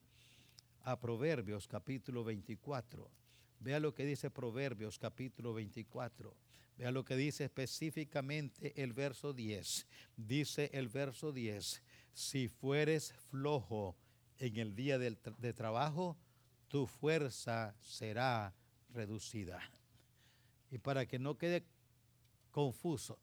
[0.81, 3.07] a Proverbios capítulo 24.
[3.59, 6.35] Vea lo que dice Proverbios capítulo 24.
[6.79, 9.85] Vea lo que dice específicamente el verso 10.
[10.15, 11.83] Dice el verso 10,
[12.15, 13.95] si fueres flojo
[14.39, 16.17] en el día de trabajo,
[16.69, 18.55] tu fuerza será
[18.89, 19.61] reducida.
[20.71, 21.65] Y para que no quede
[22.51, 23.17] confuso,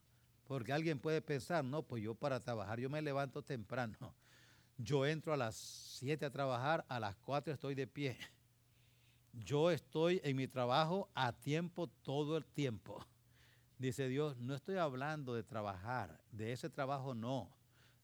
[0.46, 3.96] porque alguien puede pensar, no, pues yo para trabajar, yo me levanto temprano.
[4.76, 8.18] Yo entro a las 7 a trabajar, a las 4 estoy de pie
[9.42, 13.04] yo estoy en mi trabajo a tiempo todo el tiempo.
[13.78, 17.50] Dice Dios, no estoy hablando de trabajar, de ese trabajo no,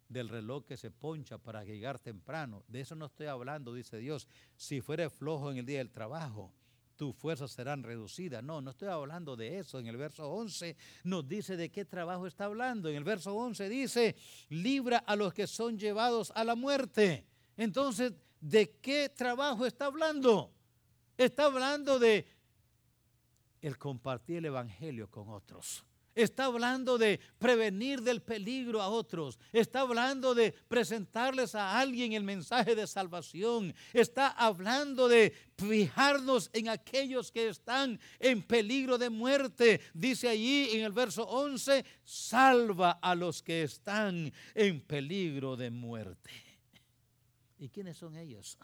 [0.08, 4.26] del reloj que se poncha para llegar temprano, de eso no estoy hablando, dice Dios.
[4.56, 6.52] Si fuere flojo en el día del trabajo,
[7.00, 8.44] tus fuerzas serán reducidas.
[8.44, 9.78] No, no estoy hablando de eso.
[9.78, 12.90] En el verso 11 nos dice de qué trabajo está hablando.
[12.90, 14.16] En el verso 11 dice,
[14.50, 17.24] libra a los que son llevados a la muerte.
[17.56, 20.52] Entonces, ¿de qué trabajo está hablando?
[21.16, 22.26] Está hablando de
[23.62, 25.82] el compartir el Evangelio con otros.
[26.14, 29.38] Está hablando de prevenir del peligro a otros.
[29.52, 33.74] Está hablando de presentarles a alguien el mensaje de salvación.
[33.92, 39.80] Está hablando de fijarnos en aquellos que están en peligro de muerte.
[39.94, 46.30] Dice allí en el verso 11, salva a los que están en peligro de muerte.
[47.58, 48.58] ¿Y quiénes son ellos?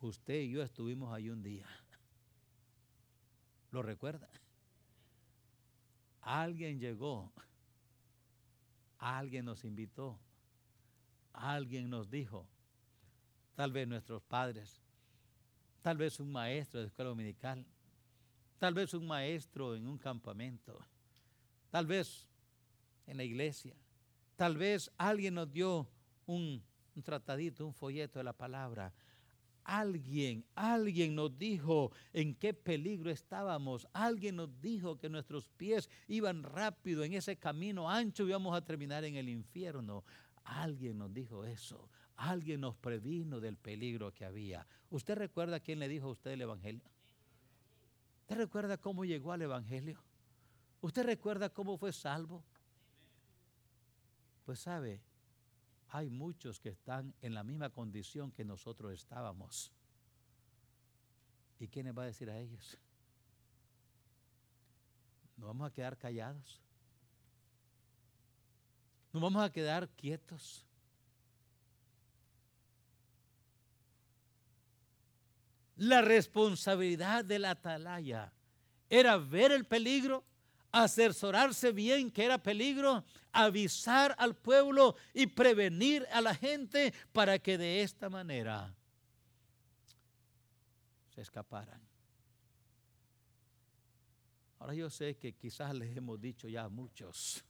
[0.00, 1.66] Usted y yo estuvimos ahí un día.
[3.70, 4.28] ¿Lo recuerda?
[6.22, 7.32] Alguien llegó,
[8.98, 10.18] alguien nos invitó,
[11.32, 12.46] alguien nos dijo,
[13.54, 14.80] tal vez nuestros padres,
[15.82, 17.66] tal vez un maestro de escuela dominical,
[18.58, 20.78] tal vez un maestro en un campamento,
[21.70, 22.28] tal vez
[23.06, 23.74] en la iglesia,
[24.36, 25.88] tal vez alguien nos dio
[26.26, 26.62] un,
[26.94, 28.94] un tratadito, un folleto de la palabra,
[29.64, 33.86] Alguien, alguien nos dijo en qué peligro estábamos.
[33.92, 38.64] Alguien nos dijo que nuestros pies iban rápido en ese camino ancho y íbamos a
[38.64, 40.04] terminar en el infierno.
[40.44, 41.88] Alguien nos dijo eso.
[42.16, 44.66] Alguien nos previno del peligro que había.
[44.90, 46.82] ¿Usted recuerda quién le dijo a usted el Evangelio?
[48.22, 49.98] ¿Usted recuerda cómo llegó al Evangelio?
[50.80, 52.42] ¿Usted recuerda cómo fue salvo?
[54.44, 55.00] Pues sabe,
[55.94, 59.70] hay muchos que están en la misma condición que nosotros estábamos.
[61.60, 62.78] ¿Y quién les va a decir a ellos?
[65.36, 66.62] ¿Nos vamos a quedar callados?
[69.12, 70.64] ¿Nos vamos a quedar quietos?
[75.76, 78.32] La responsabilidad de la atalaya
[78.88, 80.24] era ver el peligro
[80.72, 87.58] asesorarse bien que era peligro, avisar al pueblo y prevenir a la gente para que
[87.58, 88.74] de esta manera
[91.14, 91.80] se escaparan.
[94.58, 97.44] Ahora yo sé que quizás les hemos dicho ya a muchos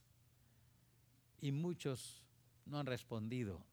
[1.41, 2.25] y muchos
[2.65, 3.65] no han respondido,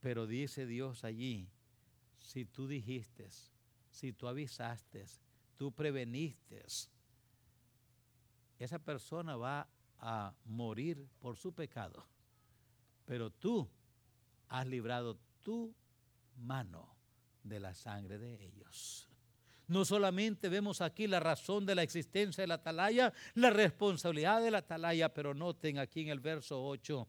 [0.00, 1.48] pero dice Dios allí,
[2.18, 3.28] si tú dijiste,
[3.90, 5.04] si tú avisaste,
[5.56, 6.64] tú preveniste,
[8.60, 9.66] esa persona va
[9.98, 12.06] a morir por su pecado.
[13.06, 13.68] Pero tú
[14.48, 15.74] has librado tu
[16.36, 16.94] mano
[17.42, 19.08] de la sangre de ellos.
[19.66, 24.50] No solamente vemos aquí la razón de la existencia de la atalaya, la responsabilidad de
[24.50, 27.08] la atalaya, pero noten aquí en el verso 8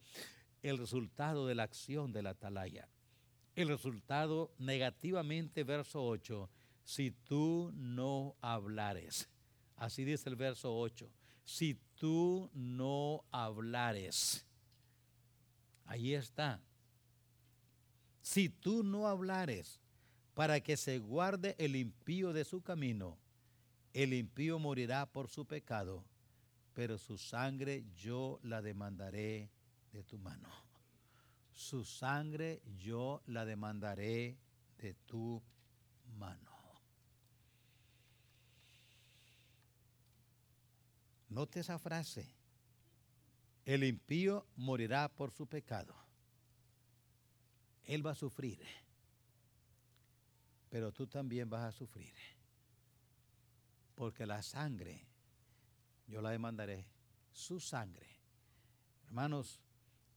[0.62, 2.88] el resultado de la acción de la atalaya.
[3.56, 6.50] El resultado negativamente, verso 8,
[6.84, 9.28] si tú no hablares.
[9.76, 11.12] Así dice el verso 8
[11.52, 14.46] si tú no hablares.
[15.86, 16.62] Ahí está.
[18.22, 19.82] Si tú no hablares
[20.34, 23.18] para que se guarde el impío de su camino,
[23.94, 26.06] el impío morirá por su pecado,
[26.74, 29.50] pero su sangre yo la demandaré
[29.92, 30.48] de tu mano.
[31.52, 34.38] Su sangre yo la demandaré
[34.78, 35.44] de tu
[36.18, 36.51] mano.
[41.32, 42.30] Note esa frase.
[43.64, 45.96] El impío morirá por su pecado.
[47.86, 48.62] Él va a sufrir.
[50.70, 52.14] Pero tú también vas a sufrir.
[53.96, 55.08] Porque la sangre,
[56.06, 56.86] yo la demandaré,
[57.32, 58.08] su sangre.
[59.06, 59.62] Hermanos,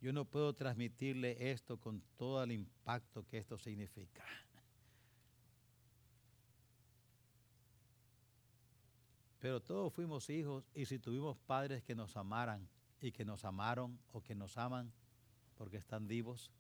[0.01, 4.25] yo no puedo transmitirle esto con todo el impacto que esto significa.
[9.45, 12.67] Pero todos fuimos hijos y si tuvimos padres que nos amaran
[12.99, 14.91] y que nos amaron o que nos aman
[15.55, 16.51] porque están vivos,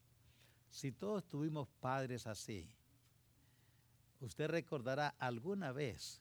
[0.68, 2.68] si todos tuvimos padres así,
[4.20, 6.20] usted recordará alguna vez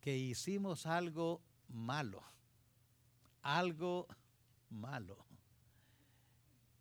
[0.00, 2.22] que hicimos algo malo,
[3.42, 4.06] algo
[4.68, 5.26] malo.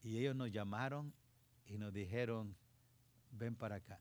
[0.04, 1.12] Y ellos nos llamaron
[1.66, 2.56] y nos dijeron,
[3.32, 4.00] ven para acá,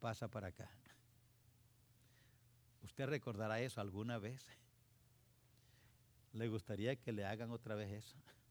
[0.00, 0.70] pasa para acá.
[2.84, 4.46] ¿Usted recordará eso alguna vez?
[6.34, 8.16] ¿Le gustaría que le hagan otra vez eso?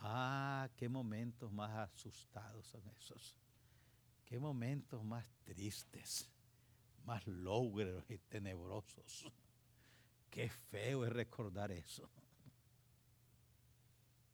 [0.00, 3.34] Ah, qué momentos más asustados son esos.
[4.24, 6.30] Qué momentos más tristes,
[7.04, 9.26] más logros y tenebrosos.
[10.30, 12.08] Qué feo es recordar eso.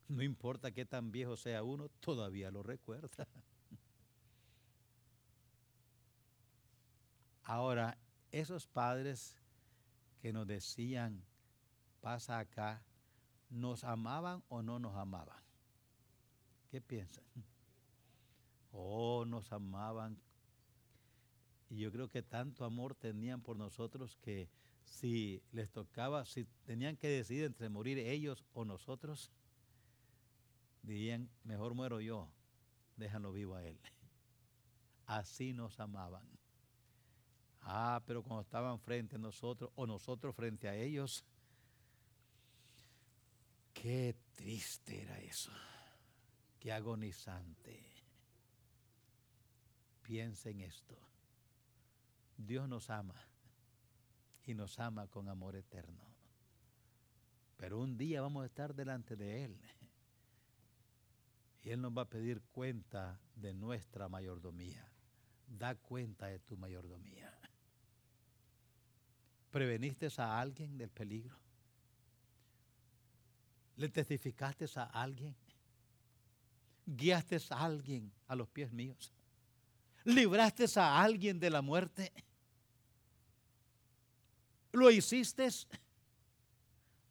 [0.08, 3.26] No importa qué tan viejo sea uno, todavía lo recuerda.
[7.44, 7.96] Ahora,
[8.34, 9.36] esos padres
[10.20, 11.22] que nos decían,
[12.00, 12.82] pasa acá,
[13.48, 15.38] ¿nos amaban o no nos amaban?
[16.70, 17.24] ¿Qué piensan?
[18.76, 20.18] Oh, nos amaban.
[21.70, 24.48] Y yo creo que tanto amor tenían por nosotros que
[24.82, 29.30] si les tocaba, si tenían que decidir entre morir ellos o nosotros,
[30.82, 32.28] dirían, mejor muero yo,
[32.96, 33.78] déjalo vivo a él.
[35.06, 36.26] Así nos amaban.
[37.66, 41.24] Ah, pero cuando estaban frente a nosotros o nosotros frente a ellos,
[43.72, 45.50] qué triste era eso,
[46.60, 47.82] qué agonizante.
[50.02, 50.98] Piensa en esto.
[52.36, 53.14] Dios nos ama
[54.44, 56.04] y nos ama con amor eterno.
[57.56, 59.58] Pero un día vamos a estar delante de Él.
[61.62, 64.86] Y Él nos va a pedir cuenta de nuestra mayordomía.
[65.46, 67.33] Da cuenta de tu mayordomía.
[69.54, 71.38] ¿Preveniste a alguien del peligro?
[73.76, 75.32] ¿Le testificaste a alguien?
[76.84, 79.12] ¿Guiaste a alguien a los pies míos?
[80.02, 82.12] ¿Libraste a alguien de la muerte?
[84.72, 85.48] ¿Lo hiciste?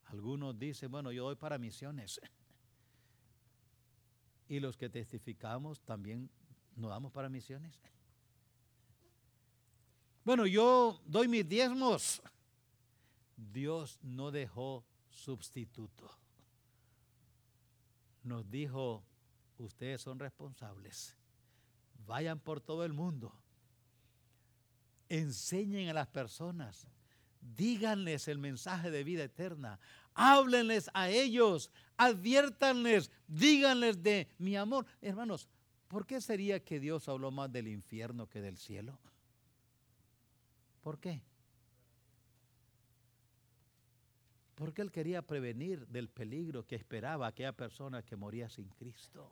[0.07, 2.19] Algunos dicen, bueno, yo voy para misiones.
[4.49, 6.29] Y los que testificamos también
[6.75, 7.79] nos damos para misiones.
[10.25, 12.21] Bueno, yo doy mis diezmos.
[13.36, 16.09] Dios no dejó sustituto.
[18.23, 19.03] Nos dijo,
[19.57, 21.17] ustedes son responsables.
[22.05, 23.34] Vayan por todo el mundo.
[25.09, 26.88] Enseñen a las personas.
[27.41, 29.79] Díganles el mensaje de vida eterna.
[30.13, 31.71] Háblenles a ellos.
[31.97, 33.11] Adviértanles.
[33.27, 34.86] Díganles de mi amor.
[35.01, 35.49] Hermanos,
[35.88, 38.97] ¿por qué sería que Dios habló más del infierno que del cielo?
[40.81, 41.21] ¿Por qué?
[44.55, 49.31] Porque él quería prevenir del peligro que esperaba aquella persona que moría sin Cristo.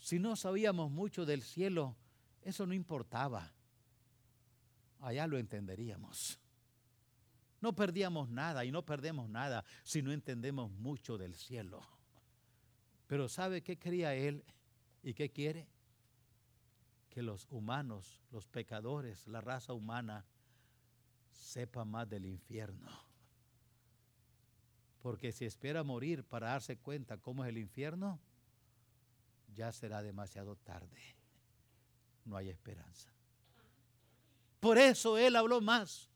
[0.00, 1.96] Si no sabíamos mucho del cielo,
[2.42, 3.52] eso no importaba.
[5.00, 6.38] Allá lo entenderíamos.
[7.60, 11.82] No perdíamos nada y no perdemos nada si no entendemos mucho del cielo.
[13.06, 14.44] Pero ¿sabe qué quería él
[15.02, 15.66] y qué quiere?
[17.08, 20.24] Que los humanos, los pecadores, la raza humana,
[21.36, 22.90] sepa más del infierno.
[25.00, 28.18] Porque si espera morir para darse cuenta cómo es el infierno,
[29.54, 31.00] ya será demasiado tarde.
[32.24, 33.10] No hay esperanza.
[34.60, 36.10] Por eso él habló más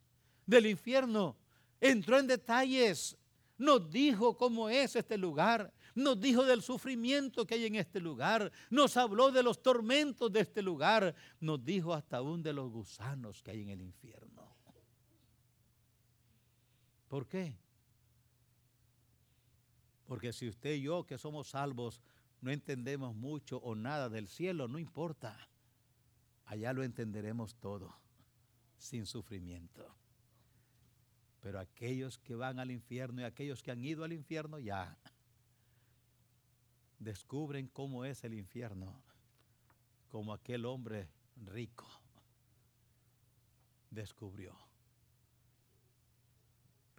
[0.45, 1.37] del infierno.
[1.81, 3.17] Entró en detalles.
[3.57, 5.73] Nos dijo cómo es este lugar.
[5.95, 8.51] Nos dijo del sufrimiento que hay en este lugar.
[8.71, 11.15] Nos habló de los tormentos de este lugar.
[11.41, 14.60] Nos dijo hasta aún de los gusanos que hay en el infierno.
[17.11, 17.53] ¿Por qué?
[20.07, 22.01] Porque si usted y yo que somos salvos
[22.41, 25.37] no entendemos mucho o nada del cielo, no importa.
[26.47, 27.93] Allá lo entenderemos todo,
[28.79, 29.93] sin sufrimiento.
[31.41, 34.97] Pero aquellos que van al infierno y aquellos que han ido al infierno ya
[37.01, 39.03] descubren cómo es el infierno,
[40.09, 41.09] como aquel hombre
[41.45, 41.89] rico
[43.91, 44.70] descubrió.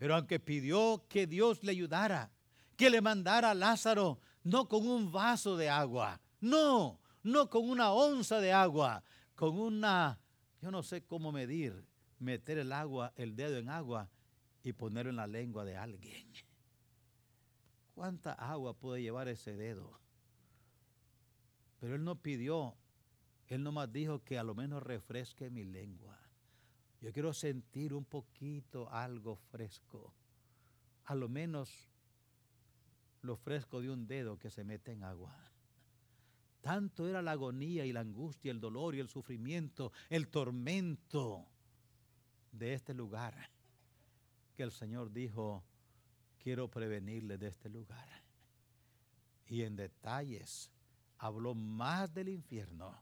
[0.01, 2.31] Pero aunque pidió que Dios le ayudara,
[2.75, 7.91] que le mandara a Lázaro, no con un vaso de agua, no, no con una
[7.91, 9.03] onza de agua,
[9.35, 10.19] con una,
[10.59, 11.85] yo no sé cómo medir,
[12.17, 14.09] meter el agua, el dedo en agua
[14.63, 16.33] y ponerlo en la lengua de alguien.
[17.93, 19.99] ¿Cuánta agua puede llevar ese dedo?
[21.79, 22.75] Pero él no pidió,
[23.49, 26.20] él nomás dijo que a lo menos refresque mi lengua.
[27.01, 30.13] Yo quiero sentir un poquito algo fresco.
[31.05, 31.89] A lo menos
[33.23, 35.35] lo fresco de un dedo que se mete en agua.
[36.61, 41.47] Tanto era la agonía y la angustia, el dolor y el sufrimiento, el tormento
[42.51, 43.49] de este lugar,
[44.55, 45.63] que el Señor dijo,
[46.37, 48.07] quiero prevenirle de este lugar.
[49.47, 50.71] Y en detalles
[51.17, 52.95] habló más del infierno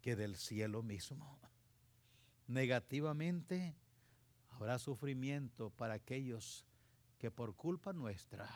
[0.00, 1.38] que del cielo mismo
[2.50, 3.76] negativamente,
[4.50, 6.66] habrá sufrimiento para aquellos
[7.16, 8.48] que por culpa nuestra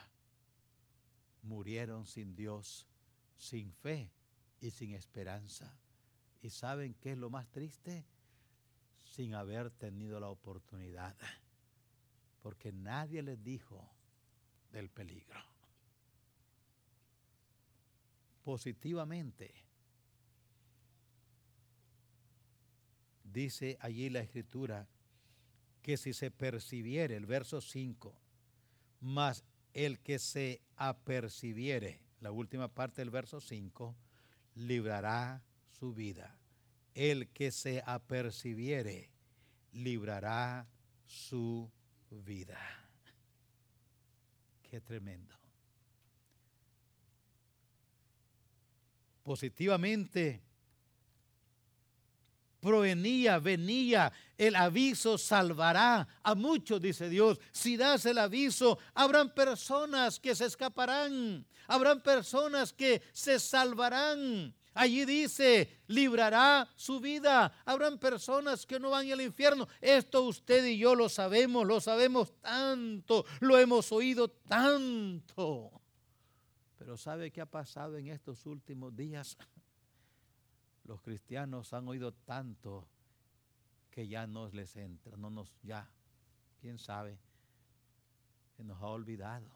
[1.43, 2.89] murieron sin Dios,
[3.37, 4.11] sin fe
[4.61, 5.79] y sin esperanza.
[6.43, 8.05] ¿Y saben qué es lo más triste?
[9.05, 11.17] Sin haber tenido la oportunidad.
[12.43, 13.89] Porque nadie les dijo
[14.73, 15.41] del peligro.
[18.43, 19.55] Positivamente.
[23.35, 24.87] Dice allí la escritura
[25.83, 28.17] que si se percibiere, el verso 5,
[29.01, 33.97] más el que se apercibiere, la última parte del verso 5,
[34.55, 36.39] librará su vida.
[36.95, 39.11] El que se apercibiere,
[39.73, 40.69] librará
[41.05, 41.69] su
[42.11, 42.61] vida.
[44.63, 45.35] Qué tremendo.
[49.25, 50.41] Positivamente,
[52.65, 57.39] provenía, venía, el aviso salvará a muchos, dice Dios.
[57.53, 64.55] Si das el aviso, habrán personas que se escaparán, habrán personas que se salvarán.
[64.73, 67.53] Allí dice, librará su vida.
[67.67, 69.69] Habrán personas que no van al infierno.
[69.81, 75.71] Esto usted y yo lo sabemos, lo sabemos tanto, lo hemos oído tanto.
[76.79, 79.37] Pero ¿sabe qué ha pasado en estos últimos días?
[80.85, 82.87] Los cristianos han oído tanto
[83.91, 85.89] que ya no les entra, no nos, ya,
[86.61, 87.19] quién sabe,
[88.57, 89.47] se nos ha olvidado.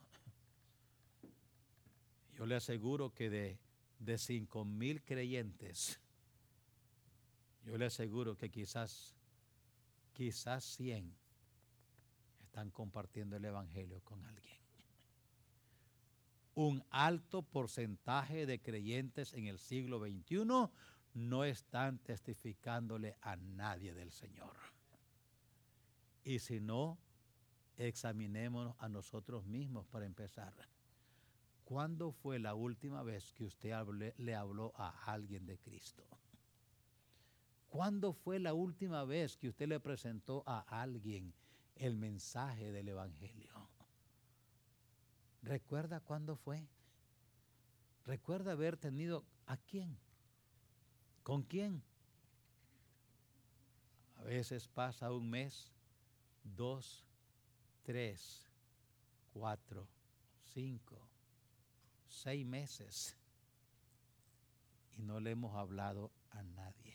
[2.37, 3.59] Yo le aseguro que de,
[3.99, 6.01] de cinco mil creyentes,
[7.65, 9.15] yo le aseguro que quizás,
[10.13, 11.13] quizás 100
[12.41, 14.57] están compartiendo el Evangelio con alguien.
[16.55, 20.71] Un alto porcentaje de creyentes en el siglo XXI
[21.19, 24.55] no están testificándole a nadie del Señor.
[26.25, 26.99] Y si no,
[27.77, 30.55] examinémonos a nosotros mismos para empezar.
[31.65, 33.75] ¿Cuándo fue la última vez que usted
[34.17, 36.05] le habló a alguien de Cristo?
[37.69, 41.35] ¿Cuándo fue la última vez que usted le presentó a alguien
[41.75, 43.69] el mensaje del Evangelio?
[45.43, 46.67] ¿Recuerda cuándo fue?
[48.07, 49.99] ¿Recuerda haber tenido a quién?
[51.29, 51.83] ¿Con quién?
[54.17, 55.71] A veces pasa un mes,
[56.43, 57.05] dos,
[57.83, 58.51] tres,
[59.35, 59.87] cuatro,
[60.55, 60.97] cinco,
[62.09, 63.15] seis meses
[64.97, 66.95] y no le hemos hablado a nadie.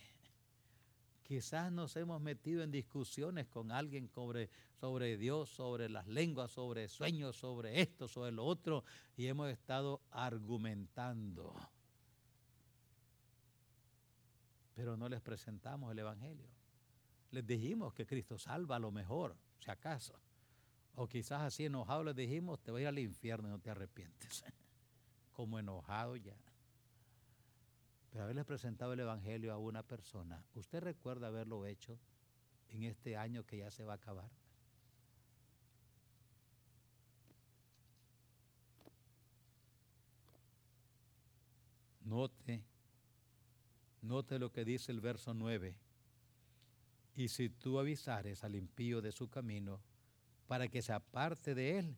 [1.21, 6.87] Quizás nos hemos metido en discusiones con alguien sobre, sobre Dios, sobre las lenguas, sobre
[6.87, 8.83] sueños, sobre esto, sobre lo otro,
[9.15, 11.53] y hemos estado argumentando
[14.73, 16.47] pero no les presentamos el Evangelio.
[17.31, 20.19] Les dijimos que Cristo salva a lo mejor, si acaso.
[20.95, 24.43] O quizás así enojado les dijimos, te voy al infierno y no te arrepientes.
[25.33, 26.35] Como enojado ya.
[28.11, 31.97] Pero haberles presentado el Evangelio a una persona, ¿usted recuerda haberlo hecho
[32.69, 34.29] en este año que ya se va a acabar?
[42.01, 42.72] Note
[44.03, 45.75] Note lo que dice el verso 9.
[47.15, 49.81] Y si tú avisares al impío de su camino
[50.45, 51.97] para que se aparte de él,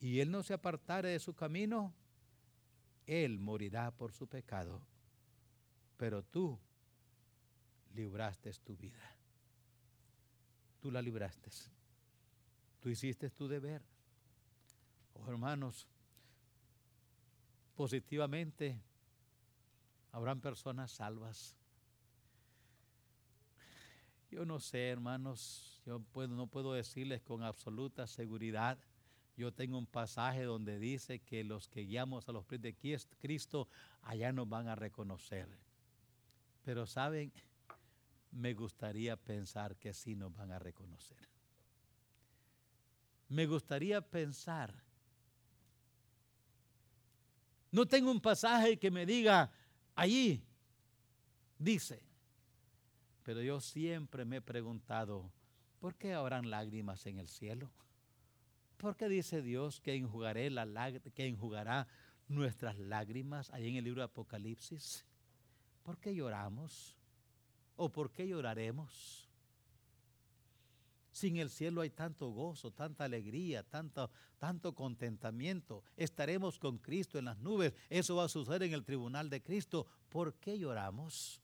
[0.00, 1.94] y él no se apartare de su camino,
[3.06, 4.86] él morirá por su pecado.
[5.96, 6.58] Pero tú
[7.94, 9.00] libraste tu vida.
[10.80, 11.50] Tú la libraste.
[12.80, 13.82] Tú hiciste tu deber.
[15.14, 15.88] Oh, hermanos,
[17.74, 18.78] positivamente
[20.14, 21.56] Habrán personas salvas.
[24.30, 28.78] Yo no sé, hermanos, yo no puedo decirles con absoluta seguridad.
[29.36, 32.76] Yo tengo un pasaje donde dice que los que guiamos a los pies de
[33.20, 33.66] Cristo,
[34.02, 35.48] allá nos van a reconocer.
[36.62, 37.32] Pero saben,
[38.30, 41.28] me gustaría pensar que sí nos van a reconocer.
[43.30, 44.80] Me gustaría pensar.
[47.72, 49.50] No tengo un pasaje que me diga,
[49.94, 50.42] Allí
[51.58, 52.02] dice,
[53.22, 55.30] pero yo siempre me he preguntado,
[55.78, 57.70] ¿por qué habrán lágrimas en el cielo?
[58.76, 61.86] ¿Por qué dice Dios que, enjugaré la, que enjugará
[62.28, 65.06] nuestras lágrimas ahí en el libro de Apocalipsis?
[65.82, 66.96] ¿Por qué lloramos?
[67.76, 69.23] ¿O por qué lloraremos?
[71.14, 77.20] Si en el cielo hay tanto gozo, tanta alegría, tanto, tanto contentamiento, estaremos con Cristo
[77.20, 77.72] en las nubes.
[77.88, 79.86] Eso va a suceder en el tribunal de Cristo.
[80.08, 81.40] ¿Por qué lloramos?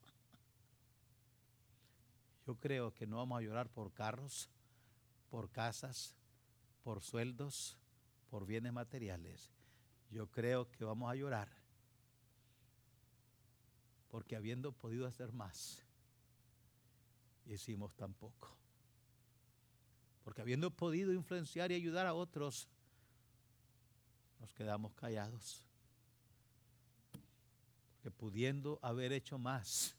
[2.49, 4.51] Yo creo que no vamos a llorar por carros,
[5.31, 6.17] por casas,
[6.83, 7.79] por sueldos,
[8.29, 9.53] por bienes materiales.
[10.11, 11.49] Yo creo que vamos a llorar
[14.09, 15.85] Porque habiendo podido hacer más,
[17.47, 18.57] hicimos tan poco.
[20.31, 22.69] Porque habiendo podido influenciar y ayudar a otros,
[24.39, 25.65] nos quedamos callados.
[28.01, 29.97] Que pudiendo haber hecho más,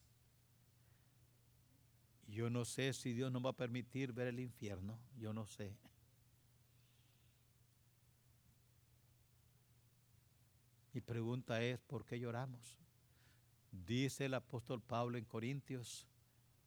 [2.30, 5.76] yo no sé si Dios nos va a permitir ver el infierno, yo no sé.
[10.94, 12.78] Mi pregunta es, ¿por qué lloramos?
[13.70, 16.08] Dice el apóstol Pablo en Corintios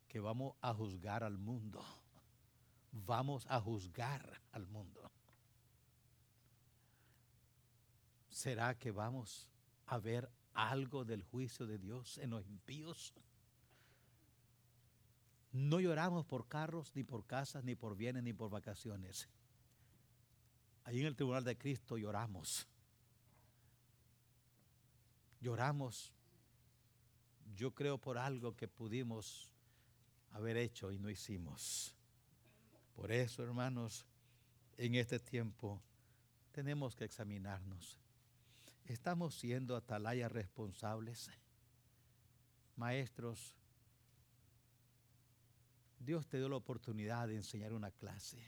[0.06, 1.82] que vamos a juzgar al mundo.
[2.96, 5.10] Vamos a juzgar al mundo.
[8.28, 9.50] ¿Será que vamos
[9.86, 13.12] a ver algo del juicio de Dios en los impíos?
[15.50, 19.28] No lloramos por carros, ni por casas, ni por bienes, ni por vacaciones.
[20.84, 22.68] Ahí en el tribunal de Cristo lloramos.
[25.40, 26.12] Lloramos,
[27.56, 29.50] yo creo, por algo que pudimos
[30.30, 31.96] haber hecho y no hicimos.
[32.94, 34.06] Por eso, hermanos,
[34.76, 35.82] en este tiempo
[36.52, 37.98] tenemos que examinarnos.
[38.86, 41.30] ¿Estamos siendo atalayas responsables?
[42.76, 43.54] Maestros,
[45.98, 48.38] Dios te dio la oportunidad de enseñar una clase,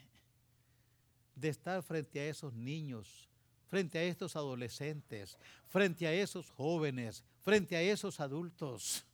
[1.34, 3.30] de estar frente a esos niños,
[3.66, 9.04] frente a estos adolescentes, frente a esos jóvenes, frente a esos adultos.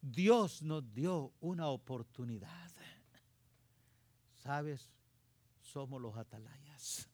[0.00, 2.71] Dios nos dio una oportunidad.
[4.42, 4.90] ¿Sabes?
[5.60, 7.08] Somos los atalayas.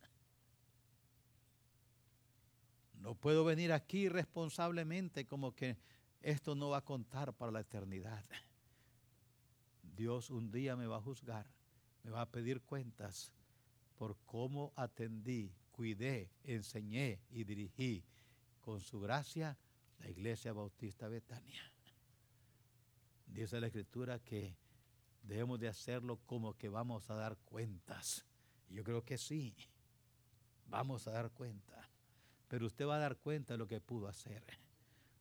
[2.94, 5.76] No puedo venir aquí responsablemente como que
[6.22, 8.24] esto no va a contar para la eternidad.
[9.82, 11.46] Dios un día me va a juzgar,
[12.02, 13.30] me va a pedir cuentas
[13.96, 18.04] por cómo atendí, cuidé, enseñé y dirigí
[18.60, 19.58] con su gracia
[19.98, 21.62] la iglesia bautista Betania.
[23.26, 24.56] Dice la escritura que
[25.28, 28.24] debemos de hacerlo como que vamos a dar cuentas.
[28.70, 29.54] Yo creo que sí,
[30.66, 31.88] vamos a dar cuenta.
[32.48, 34.42] Pero usted va a dar cuenta de lo que pudo hacer.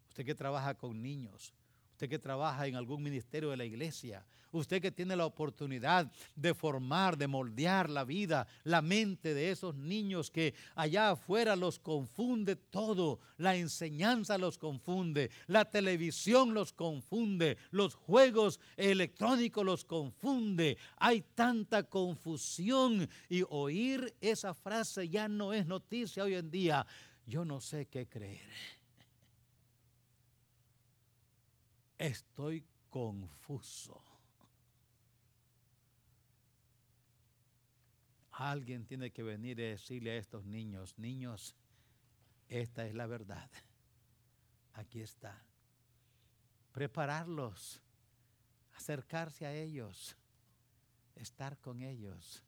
[0.07, 1.53] Usted que trabaja con niños,
[1.97, 6.53] usted que trabaja en algún ministerio de la iglesia, usted que tiene la oportunidad de
[6.53, 12.55] formar, de moldear la vida, la mente de esos niños que allá afuera los confunde
[12.55, 21.23] todo, la enseñanza los confunde, la televisión los confunde, los juegos electrónicos los confunde, hay
[21.33, 26.85] tanta confusión y oír esa frase ya no es noticia hoy en día.
[27.25, 28.76] Yo no sé qué creer.
[31.97, 34.03] Estoy confuso.
[38.31, 41.55] Alguien tiene que venir y decirle a estos niños, niños,
[42.49, 43.49] esta es la verdad.
[44.73, 45.43] Aquí está.
[46.71, 47.81] Prepararlos,
[48.75, 50.15] acercarse a ellos,
[51.15, 52.43] estar con ellos.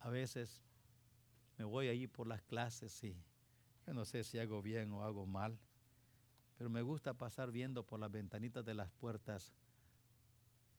[0.00, 0.62] A veces
[1.56, 3.16] me voy allí por las clases y
[3.86, 5.58] yo no sé si hago bien o hago mal
[6.62, 9.52] pero me gusta pasar viendo por las ventanitas de las puertas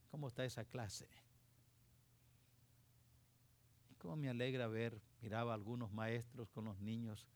[0.10, 1.10] cómo está esa clase.
[3.92, 7.28] Y cómo me alegra ver, miraba a algunos maestros con los niños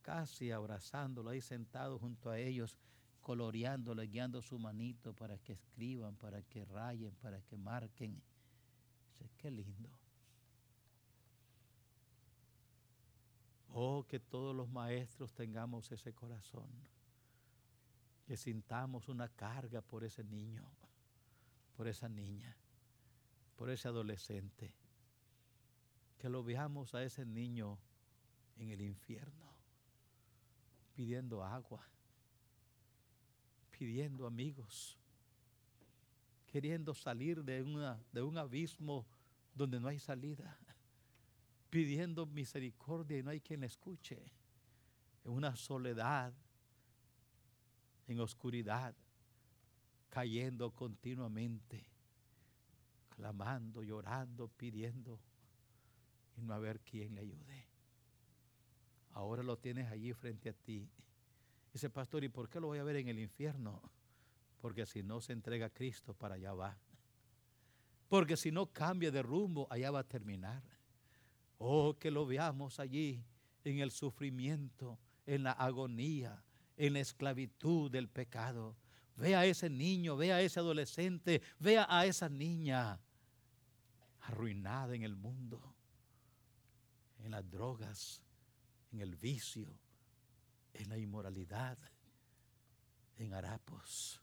[0.00, 2.78] casi abrazándolo ahí sentado junto a ellos,
[3.20, 8.18] coloreándole, guiando su manito para que escriban, para que rayen, para que marquen.
[9.12, 9.90] Dice, qué lindo.
[13.74, 16.70] Oh, que todos los maestros tengamos ese corazón
[18.30, 20.62] que sintamos una carga por ese niño,
[21.76, 22.56] por esa niña,
[23.56, 24.72] por ese adolescente,
[26.16, 27.76] que lo veamos a ese niño
[28.56, 29.52] en el infierno,
[30.94, 31.84] pidiendo agua,
[33.76, 34.96] pidiendo amigos,
[36.46, 39.08] queriendo salir de, una, de un abismo
[39.56, 40.56] donde no hay salida,
[41.68, 44.22] pidiendo misericordia y no hay quien le escuche,
[45.24, 46.32] en una soledad
[48.10, 48.92] en oscuridad,
[50.08, 51.86] cayendo continuamente,
[53.10, 55.20] clamando, llorando, pidiendo
[56.36, 57.68] y no haber quien le ayude.
[59.12, 60.90] Ahora lo tienes allí frente a ti.
[61.72, 63.80] Dice, pastor, ¿y por qué lo voy a ver en el infierno?
[64.60, 66.76] Porque si no se entrega a Cristo, para allá va.
[68.08, 70.64] Porque si no cambia de rumbo, allá va a terminar.
[71.58, 73.22] Oh, que lo veamos allí
[73.62, 76.42] en el sufrimiento, en la agonía,
[76.80, 78.74] en la esclavitud del pecado.
[79.16, 82.98] Ve a ese niño, ve a ese adolescente, vea a esa niña
[84.20, 85.74] arruinada en el mundo,
[87.18, 88.22] en las drogas,
[88.92, 89.78] en el vicio,
[90.72, 91.76] en la inmoralidad,
[93.18, 94.18] en harapos.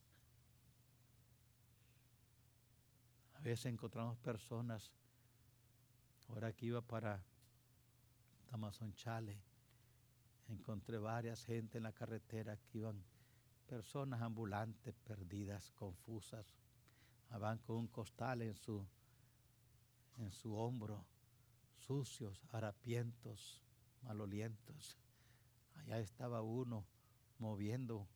[3.36, 4.92] A veces encontramos personas,
[6.28, 7.24] ahora que iba para
[8.50, 9.47] Tamazonchale,
[10.50, 13.04] encontré varias gente en la carretera que iban,
[13.68, 16.56] personas ambulantes, perdidas, confusas,
[17.38, 18.86] van con un costal en su,
[20.18, 21.06] en su hombro,
[21.76, 23.62] sucios, harapientos,
[24.04, 24.98] malolientos.
[25.76, 26.86] Allá estaba uno
[27.40, 28.08] moviendo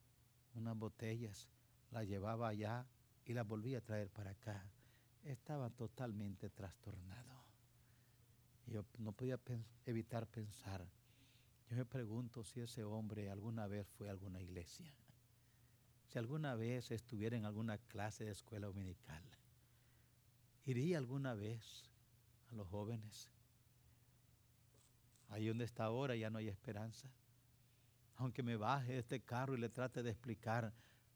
[0.54, 1.50] unas botellas,
[1.92, 2.88] la llevaba allá
[3.26, 4.66] y la volvía a traer para acá.
[5.24, 7.44] Estaba totalmente trastornado.
[8.66, 9.40] Yo no podía
[9.86, 10.88] evitar pensar.
[11.72, 14.94] Yo me pregunto si ese hombre alguna vez fue a alguna iglesia.
[16.10, 19.24] Si alguna vez estuviera en alguna clase de escuela dominical.
[20.66, 21.90] ¿Iría alguna vez
[22.50, 23.30] a los jóvenes?
[25.30, 27.10] Ahí donde está ahora ya no hay esperanza.
[28.18, 30.74] Aunque me baje este carro y le trate de explicar,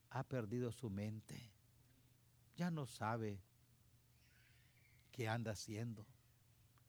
[0.09, 1.37] ha perdido su mente.
[2.55, 3.41] Ya no sabe
[5.11, 6.05] qué anda haciendo.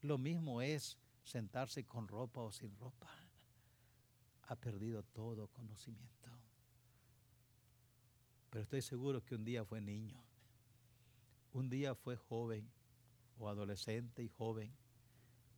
[0.03, 3.26] Lo mismo es sentarse con ropa o sin ropa.
[4.47, 6.31] Ha perdido todo conocimiento.
[8.51, 10.23] Pero estoy seguro que un día fue niño.
[11.53, 12.69] Un día fue joven
[13.39, 14.73] o adolescente y joven.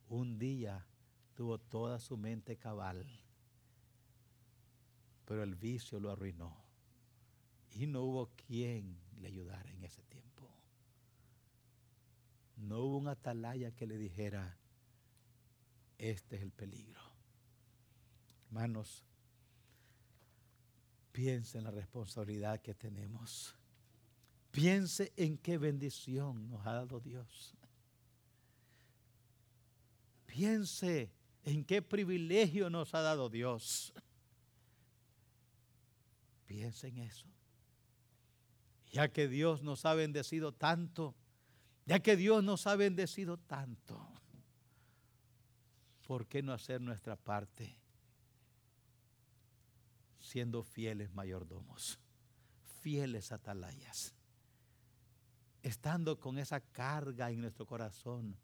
[0.09, 0.87] Un día
[1.35, 3.07] tuvo toda su mente cabal,
[5.25, 6.57] pero el vicio lo arruinó
[7.71, 10.49] y no hubo quien le ayudara en ese tiempo.
[12.57, 14.59] No hubo un atalaya que le dijera,
[15.99, 17.08] este es el peligro.
[18.49, 19.05] Hermanos,
[21.13, 23.55] piense en la responsabilidad que tenemos.
[24.51, 27.55] Piense en qué bendición nos ha dado Dios.
[30.25, 31.13] Piense
[31.45, 33.93] en qué privilegio nos ha dado Dios.
[36.47, 37.27] Piensa en eso.
[38.91, 41.15] Ya que Dios nos ha bendecido tanto,
[41.85, 44.09] ya que Dios nos ha bendecido tanto,
[46.07, 47.77] ¿por qué no hacer nuestra parte
[50.29, 51.99] siendo fieles mayordomos,
[52.83, 54.15] fieles atalayas,
[55.63, 58.37] estando con esa carga en nuestro corazón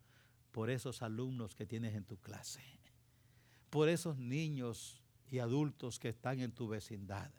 [0.51, 2.62] por esos alumnos que tienes en tu clase?
[3.74, 7.32] por esos niños y adultos que están en tu vecindad,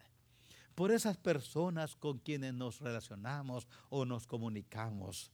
[0.74, 5.32] por esas personas con quienes nos relacionamos o nos comunicamos.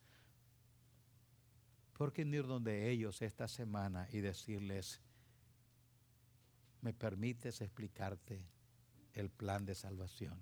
[1.94, 5.00] ¿Por qué ir donde ellos esta semana y decirles,
[6.82, 8.46] me permites explicarte
[9.14, 10.38] el plan de salvación?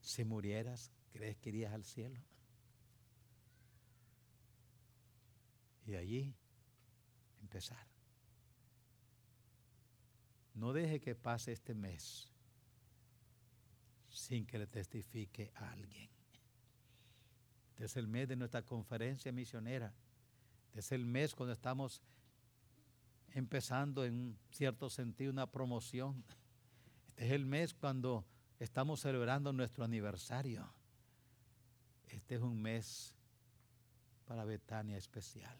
[0.00, 2.20] Si murieras, ¿crees que irías al cielo?
[5.86, 6.34] Y allí
[7.40, 7.86] empezar.
[10.54, 12.28] No deje que pase este mes
[14.10, 16.08] sin que le testifique a alguien.
[17.72, 19.92] Este es el mes de nuestra conferencia misionera.
[20.68, 22.02] Este es el mes cuando estamos
[23.30, 26.22] empezando en cierto sentido una promoción.
[27.12, 28.24] Este es el mes cuando
[28.58, 30.72] estamos celebrando nuestro aniversario.
[32.08, 33.14] Este es un mes
[34.24, 35.58] para Betania especial.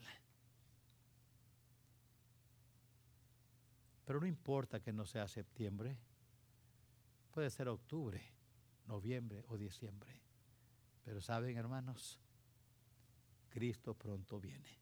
[4.05, 5.99] Pero no importa que no sea septiembre,
[7.31, 8.21] puede ser octubre,
[8.87, 10.21] noviembre o diciembre.
[11.05, 12.19] Pero saben, hermanos,
[13.51, 14.81] Cristo pronto viene.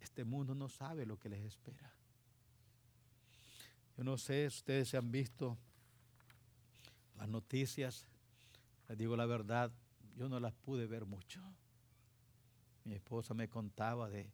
[0.00, 1.95] Este mundo no sabe lo que les espera.
[3.96, 5.56] Yo no sé, si ustedes se han visto
[7.16, 8.06] las noticias,
[8.88, 9.72] les digo la verdad,
[10.16, 11.42] yo no las pude ver mucho.
[12.84, 14.30] Mi esposa me contaba de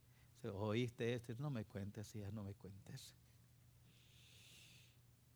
[0.51, 3.15] oíste esto, no me cuentes, hija, no me cuentes.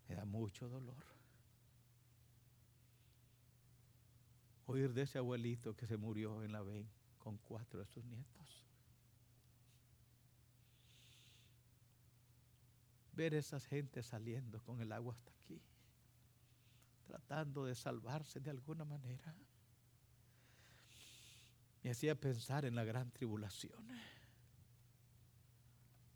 [0.09, 1.05] Me da mucho dolor.
[4.67, 8.66] Oír de ese abuelito que se murió en la ven con cuatro de sus nietos.
[13.17, 15.61] Ver esas gentes saliendo con el agua hasta aquí,
[17.07, 19.35] tratando de salvarse de alguna manera.
[21.83, 23.89] Me hacía pensar en la gran tribulación.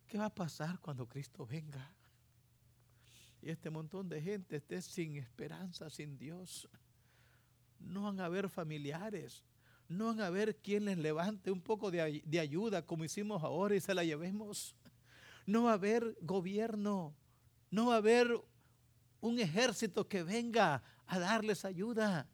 [0.06, 1.90] ¿Qué va a pasar cuando Cristo venga?
[3.40, 6.68] Y este montón de gente esté sin esperanza, sin Dios.
[7.78, 9.42] No van a haber familiares.
[9.88, 13.74] No van a haber quien les levante un poco de, de ayuda como hicimos ahora
[13.74, 14.74] y se la llevemos.
[15.50, 17.12] No va a haber gobierno.
[17.72, 18.40] No va a haber
[19.20, 22.28] un ejército que venga a darles ayuda.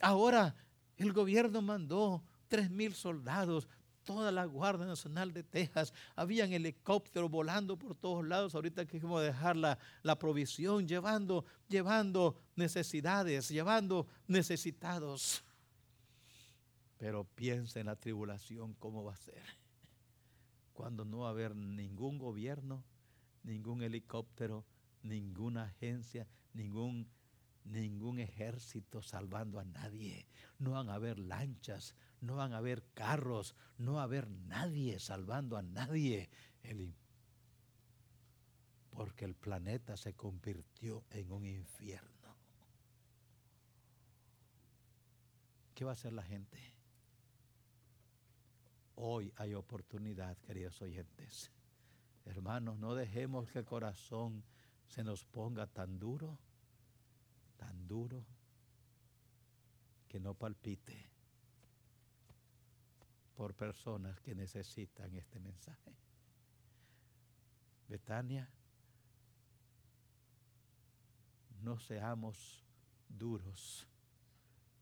[0.00, 0.54] Ahora
[0.98, 3.66] el gobierno mandó tres mil soldados,
[4.04, 9.22] toda la Guardia Nacional de Texas, habían helicópteros volando por todos lados, ahorita que a
[9.22, 15.42] dejar la, la provisión, llevando, llevando necesidades, llevando necesitados.
[16.98, 19.65] Pero piensa en la tribulación, cómo va a ser.
[20.76, 22.84] Cuando no va a haber ningún gobierno,
[23.44, 24.66] ningún helicóptero,
[25.02, 27.08] ninguna agencia, ningún,
[27.64, 30.28] ningún ejército salvando a nadie.
[30.58, 34.98] No van a haber lanchas, no van a haber carros, no va a haber nadie
[35.00, 36.28] salvando a nadie.
[38.90, 42.36] porque el planeta se convirtió en un infierno.
[45.74, 46.75] ¿Qué va a hacer la gente?
[48.96, 51.50] Hoy hay oportunidad, queridos oyentes.
[52.24, 54.42] Hermanos, no dejemos que el corazón
[54.86, 56.38] se nos ponga tan duro,
[57.58, 58.24] tan duro,
[60.08, 61.10] que no palpite
[63.34, 65.94] por personas que necesitan este mensaje.
[67.88, 68.48] Betania,
[71.60, 72.64] no seamos
[73.08, 73.86] duros,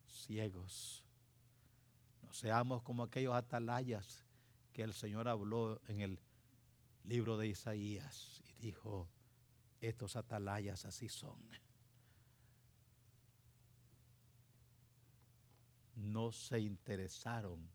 [0.06, 1.03] ciegos,
[2.34, 4.24] seamos como aquellos atalayas
[4.72, 6.18] que el Señor habló en el
[7.04, 9.08] libro de Isaías y dijo,
[9.80, 11.38] estos atalayas así son.
[15.94, 17.70] No se interesaron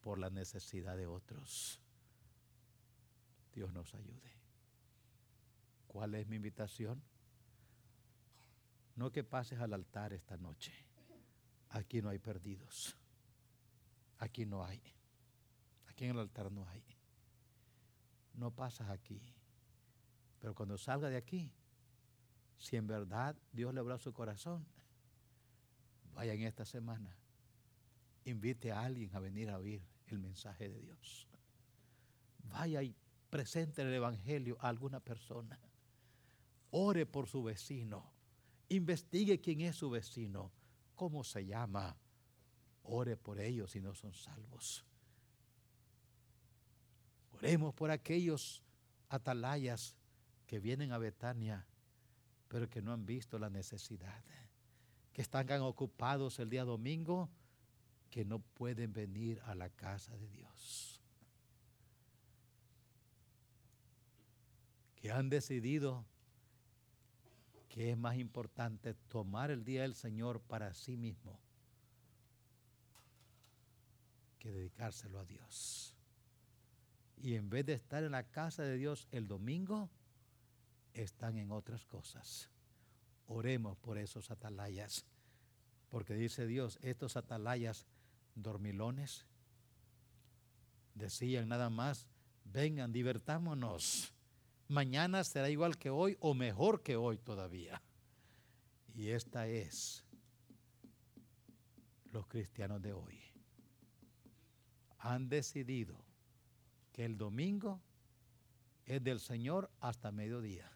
[0.00, 1.78] por la necesidad de otros.
[3.52, 4.32] Dios nos ayude.
[5.86, 7.02] ¿Cuál es mi invitación?
[8.96, 10.72] No que pases al altar esta noche.
[11.68, 12.96] Aquí no hay perdidos.
[14.22, 14.80] Aquí no hay.
[15.88, 16.84] Aquí en el altar no hay.
[18.34, 19.20] No pasas aquí.
[20.38, 21.52] Pero cuando salga de aquí,
[22.56, 24.64] si en verdad Dios le abrió su corazón,
[26.14, 27.18] vaya en esta semana,
[28.24, 31.26] invite a alguien a venir a oír el mensaje de Dios.
[32.44, 32.94] Vaya y
[33.28, 35.58] presente el Evangelio a alguna persona.
[36.70, 38.12] Ore por su vecino.
[38.68, 40.52] Investigue quién es su vecino.
[40.94, 41.96] ¿Cómo se llama?
[42.84, 44.84] Ore por ellos si no son salvos.
[47.32, 48.62] Oremos por aquellos
[49.08, 49.96] atalayas
[50.46, 51.66] que vienen a Betania,
[52.48, 54.22] pero que no han visto la necesidad,
[55.12, 57.30] que están tan ocupados el día domingo
[58.10, 61.00] que no pueden venir a la casa de Dios,
[64.96, 66.04] que han decidido
[67.68, 71.41] que es más importante tomar el día del Señor para sí mismo
[74.42, 75.94] que dedicárselo a Dios.
[77.16, 79.88] Y en vez de estar en la casa de Dios el domingo,
[80.94, 82.50] están en otras cosas.
[83.28, 85.06] Oremos por esos atalayas,
[85.88, 87.86] porque dice Dios, estos atalayas
[88.34, 89.26] dormilones
[90.94, 92.08] decían nada más,
[92.44, 94.12] vengan, divertámonos.
[94.66, 97.80] Mañana será igual que hoy o mejor que hoy todavía.
[98.92, 100.04] Y esta es
[102.10, 103.31] los cristianos de hoy.
[105.02, 105.96] Han decidido
[106.92, 107.80] que el domingo
[108.86, 110.70] es del Señor hasta mediodía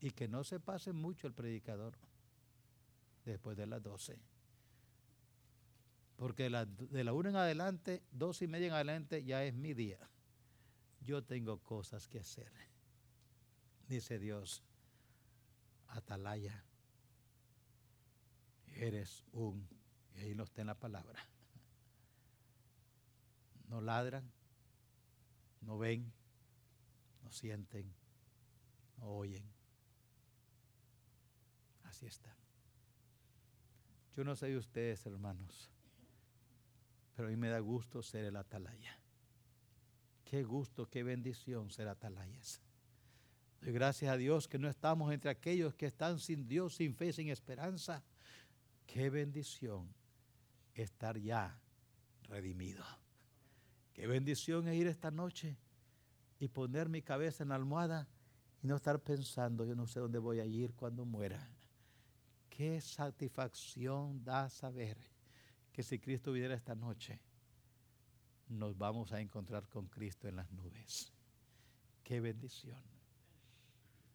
[0.00, 1.94] y que no se pase mucho el predicador
[3.24, 4.18] después de las 12.
[6.16, 9.98] Porque de la una en adelante, dos y media en adelante, ya es mi día.
[11.00, 12.52] Yo tengo cosas que hacer.
[13.88, 14.62] Dice Dios,
[15.88, 16.64] Atalaya,
[18.74, 19.68] eres un,
[20.16, 21.31] y ahí no está en la palabra.
[23.72, 24.30] No ladran,
[25.62, 26.12] no ven,
[27.24, 27.90] no sienten,
[28.98, 29.42] no oyen
[31.84, 32.36] Así está.
[34.14, 35.70] Yo no sé de ustedes, hermanos,
[37.14, 38.98] pero a mí me da gusto ser el atalaya.
[40.24, 42.60] Qué gusto, qué bendición ser atalayas.
[43.60, 47.12] Doy gracias a Dios que no estamos entre aquellos que están sin Dios, sin fe,
[47.12, 48.04] sin esperanza.
[48.86, 49.94] Qué bendición
[50.74, 51.58] estar ya
[52.22, 53.01] redimido.
[53.92, 55.56] Qué bendición es ir esta noche
[56.38, 58.08] y poner mi cabeza en la almohada
[58.62, 61.50] y no estar pensando, yo no sé dónde voy a ir cuando muera.
[62.48, 64.96] Qué satisfacción da saber
[65.72, 67.20] que si Cristo viniera esta noche,
[68.48, 71.12] nos vamos a encontrar con Cristo en las nubes.
[72.04, 72.82] Qué bendición.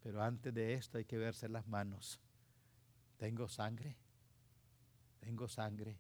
[0.01, 2.19] Pero antes de esto hay que verse las manos.
[3.17, 3.97] Tengo sangre.
[5.19, 5.97] Tengo sangre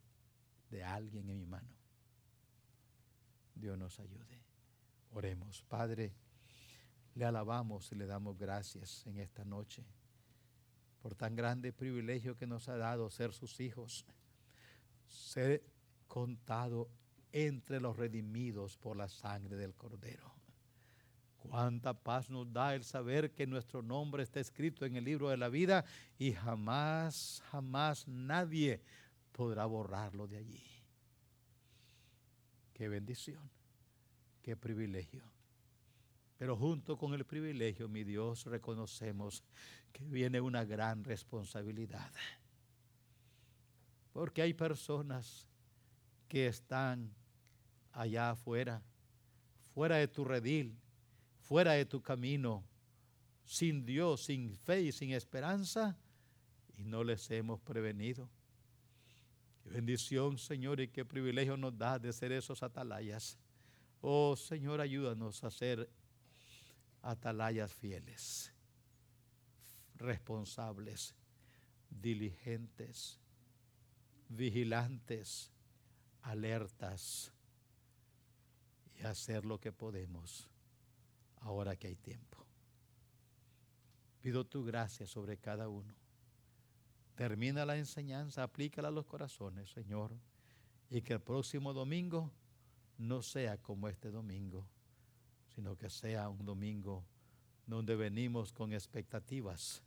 [0.69, 1.76] de alguien en mi mano.
[3.57, 4.43] Dios nos ayude.
[5.11, 5.63] Oremos.
[5.63, 6.13] Padre,
[7.15, 9.83] le alabamos y le damos gracias en esta noche
[11.01, 14.05] por tan grande privilegio que nos ha dado ser sus hijos,
[15.05, 15.63] ser
[16.07, 16.89] contado
[17.31, 20.33] entre los redimidos por la sangre del Cordero.
[21.37, 25.37] Cuánta paz nos da el saber que nuestro nombre está escrito en el libro de
[25.37, 25.85] la vida
[26.17, 28.81] y jamás, jamás nadie
[29.31, 30.76] podrá borrarlo de allí.
[32.77, 33.41] Qué bendición,
[34.43, 35.23] qué privilegio.
[36.37, 39.43] Pero junto con el privilegio, mi Dios, reconocemos
[39.91, 42.11] que viene una gran responsabilidad.
[44.13, 45.47] Porque hay personas
[46.27, 47.11] que están
[47.93, 48.83] allá afuera,
[49.73, 50.77] fuera de tu redil,
[51.39, 52.63] fuera de tu camino,
[53.43, 55.97] sin Dios, sin fe y sin esperanza,
[56.77, 58.29] y no les hemos prevenido.
[59.69, 63.37] Bendición, Señor, y qué privilegio nos da de ser esos atalayas.
[64.01, 65.89] Oh, Señor, ayúdanos a ser
[67.01, 68.53] atalayas fieles,
[69.95, 71.13] responsables,
[71.89, 73.19] diligentes,
[74.29, 75.51] vigilantes,
[76.21, 77.31] alertas
[78.95, 80.49] y hacer lo que podemos
[81.41, 82.45] ahora que hay tiempo.
[84.21, 86.06] Pido tu gracia sobre cada uno.
[87.17, 90.15] Termina la enseñanza, aplícala a los corazones, Señor,
[90.87, 92.31] y que el próximo domingo
[92.99, 94.67] no sea como este domingo,
[95.55, 97.03] sino que sea un domingo
[97.65, 99.81] donde venimos con expectativas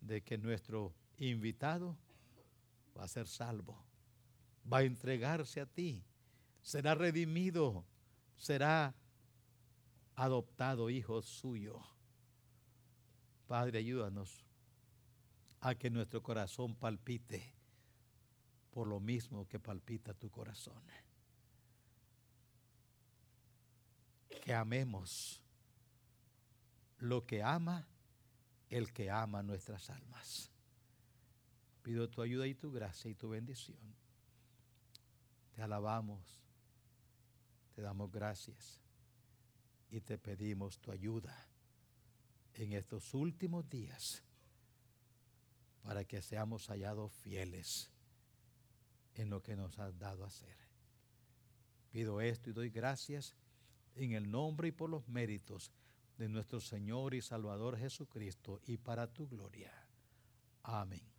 [0.00, 1.96] de que nuestro invitado
[2.96, 3.76] va a ser salvo,
[4.72, 6.04] va a entregarse a ti,
[6.62, 7.84] será redimido,
[8.36, 8.94] será
[10.14, 11.80] adoptado hijo suyo.
[13.48, 14.45] Padre, ayúdanos
[15.60, 17.52] a que nuestro corazón palpite
[18.70, 20.82] por lo mismo que palpita tu corazón.
[24.44, 25.42] Que amemos
[26.98, 27.88] lo que ama
[28.68, 30.50] el que ama nuestras almas.
[31.82, 33.78] Pido tu ayuda y tu gracia y tu bendición.
[35.54, 36.42] Te alabamos,
[37.74, 38.82] te damos gracias
[39.90, 41.48] y te pedimos tu ayuda
[42.54, 44.25] en estos últimos días
[45.86, 47.92] para que seamos hallados fieles
[49.14, 50.56] en lo que nos has dado a hacer.
[51.92, 53.36] Pido esto y doy gracias
[53.94, 55.70] en el nombre y por los méritos
[56.18, 59.72] de nuestro Señor y Salvador Jesucristo y para tu gloria.
[60.64, 61.15] Amén.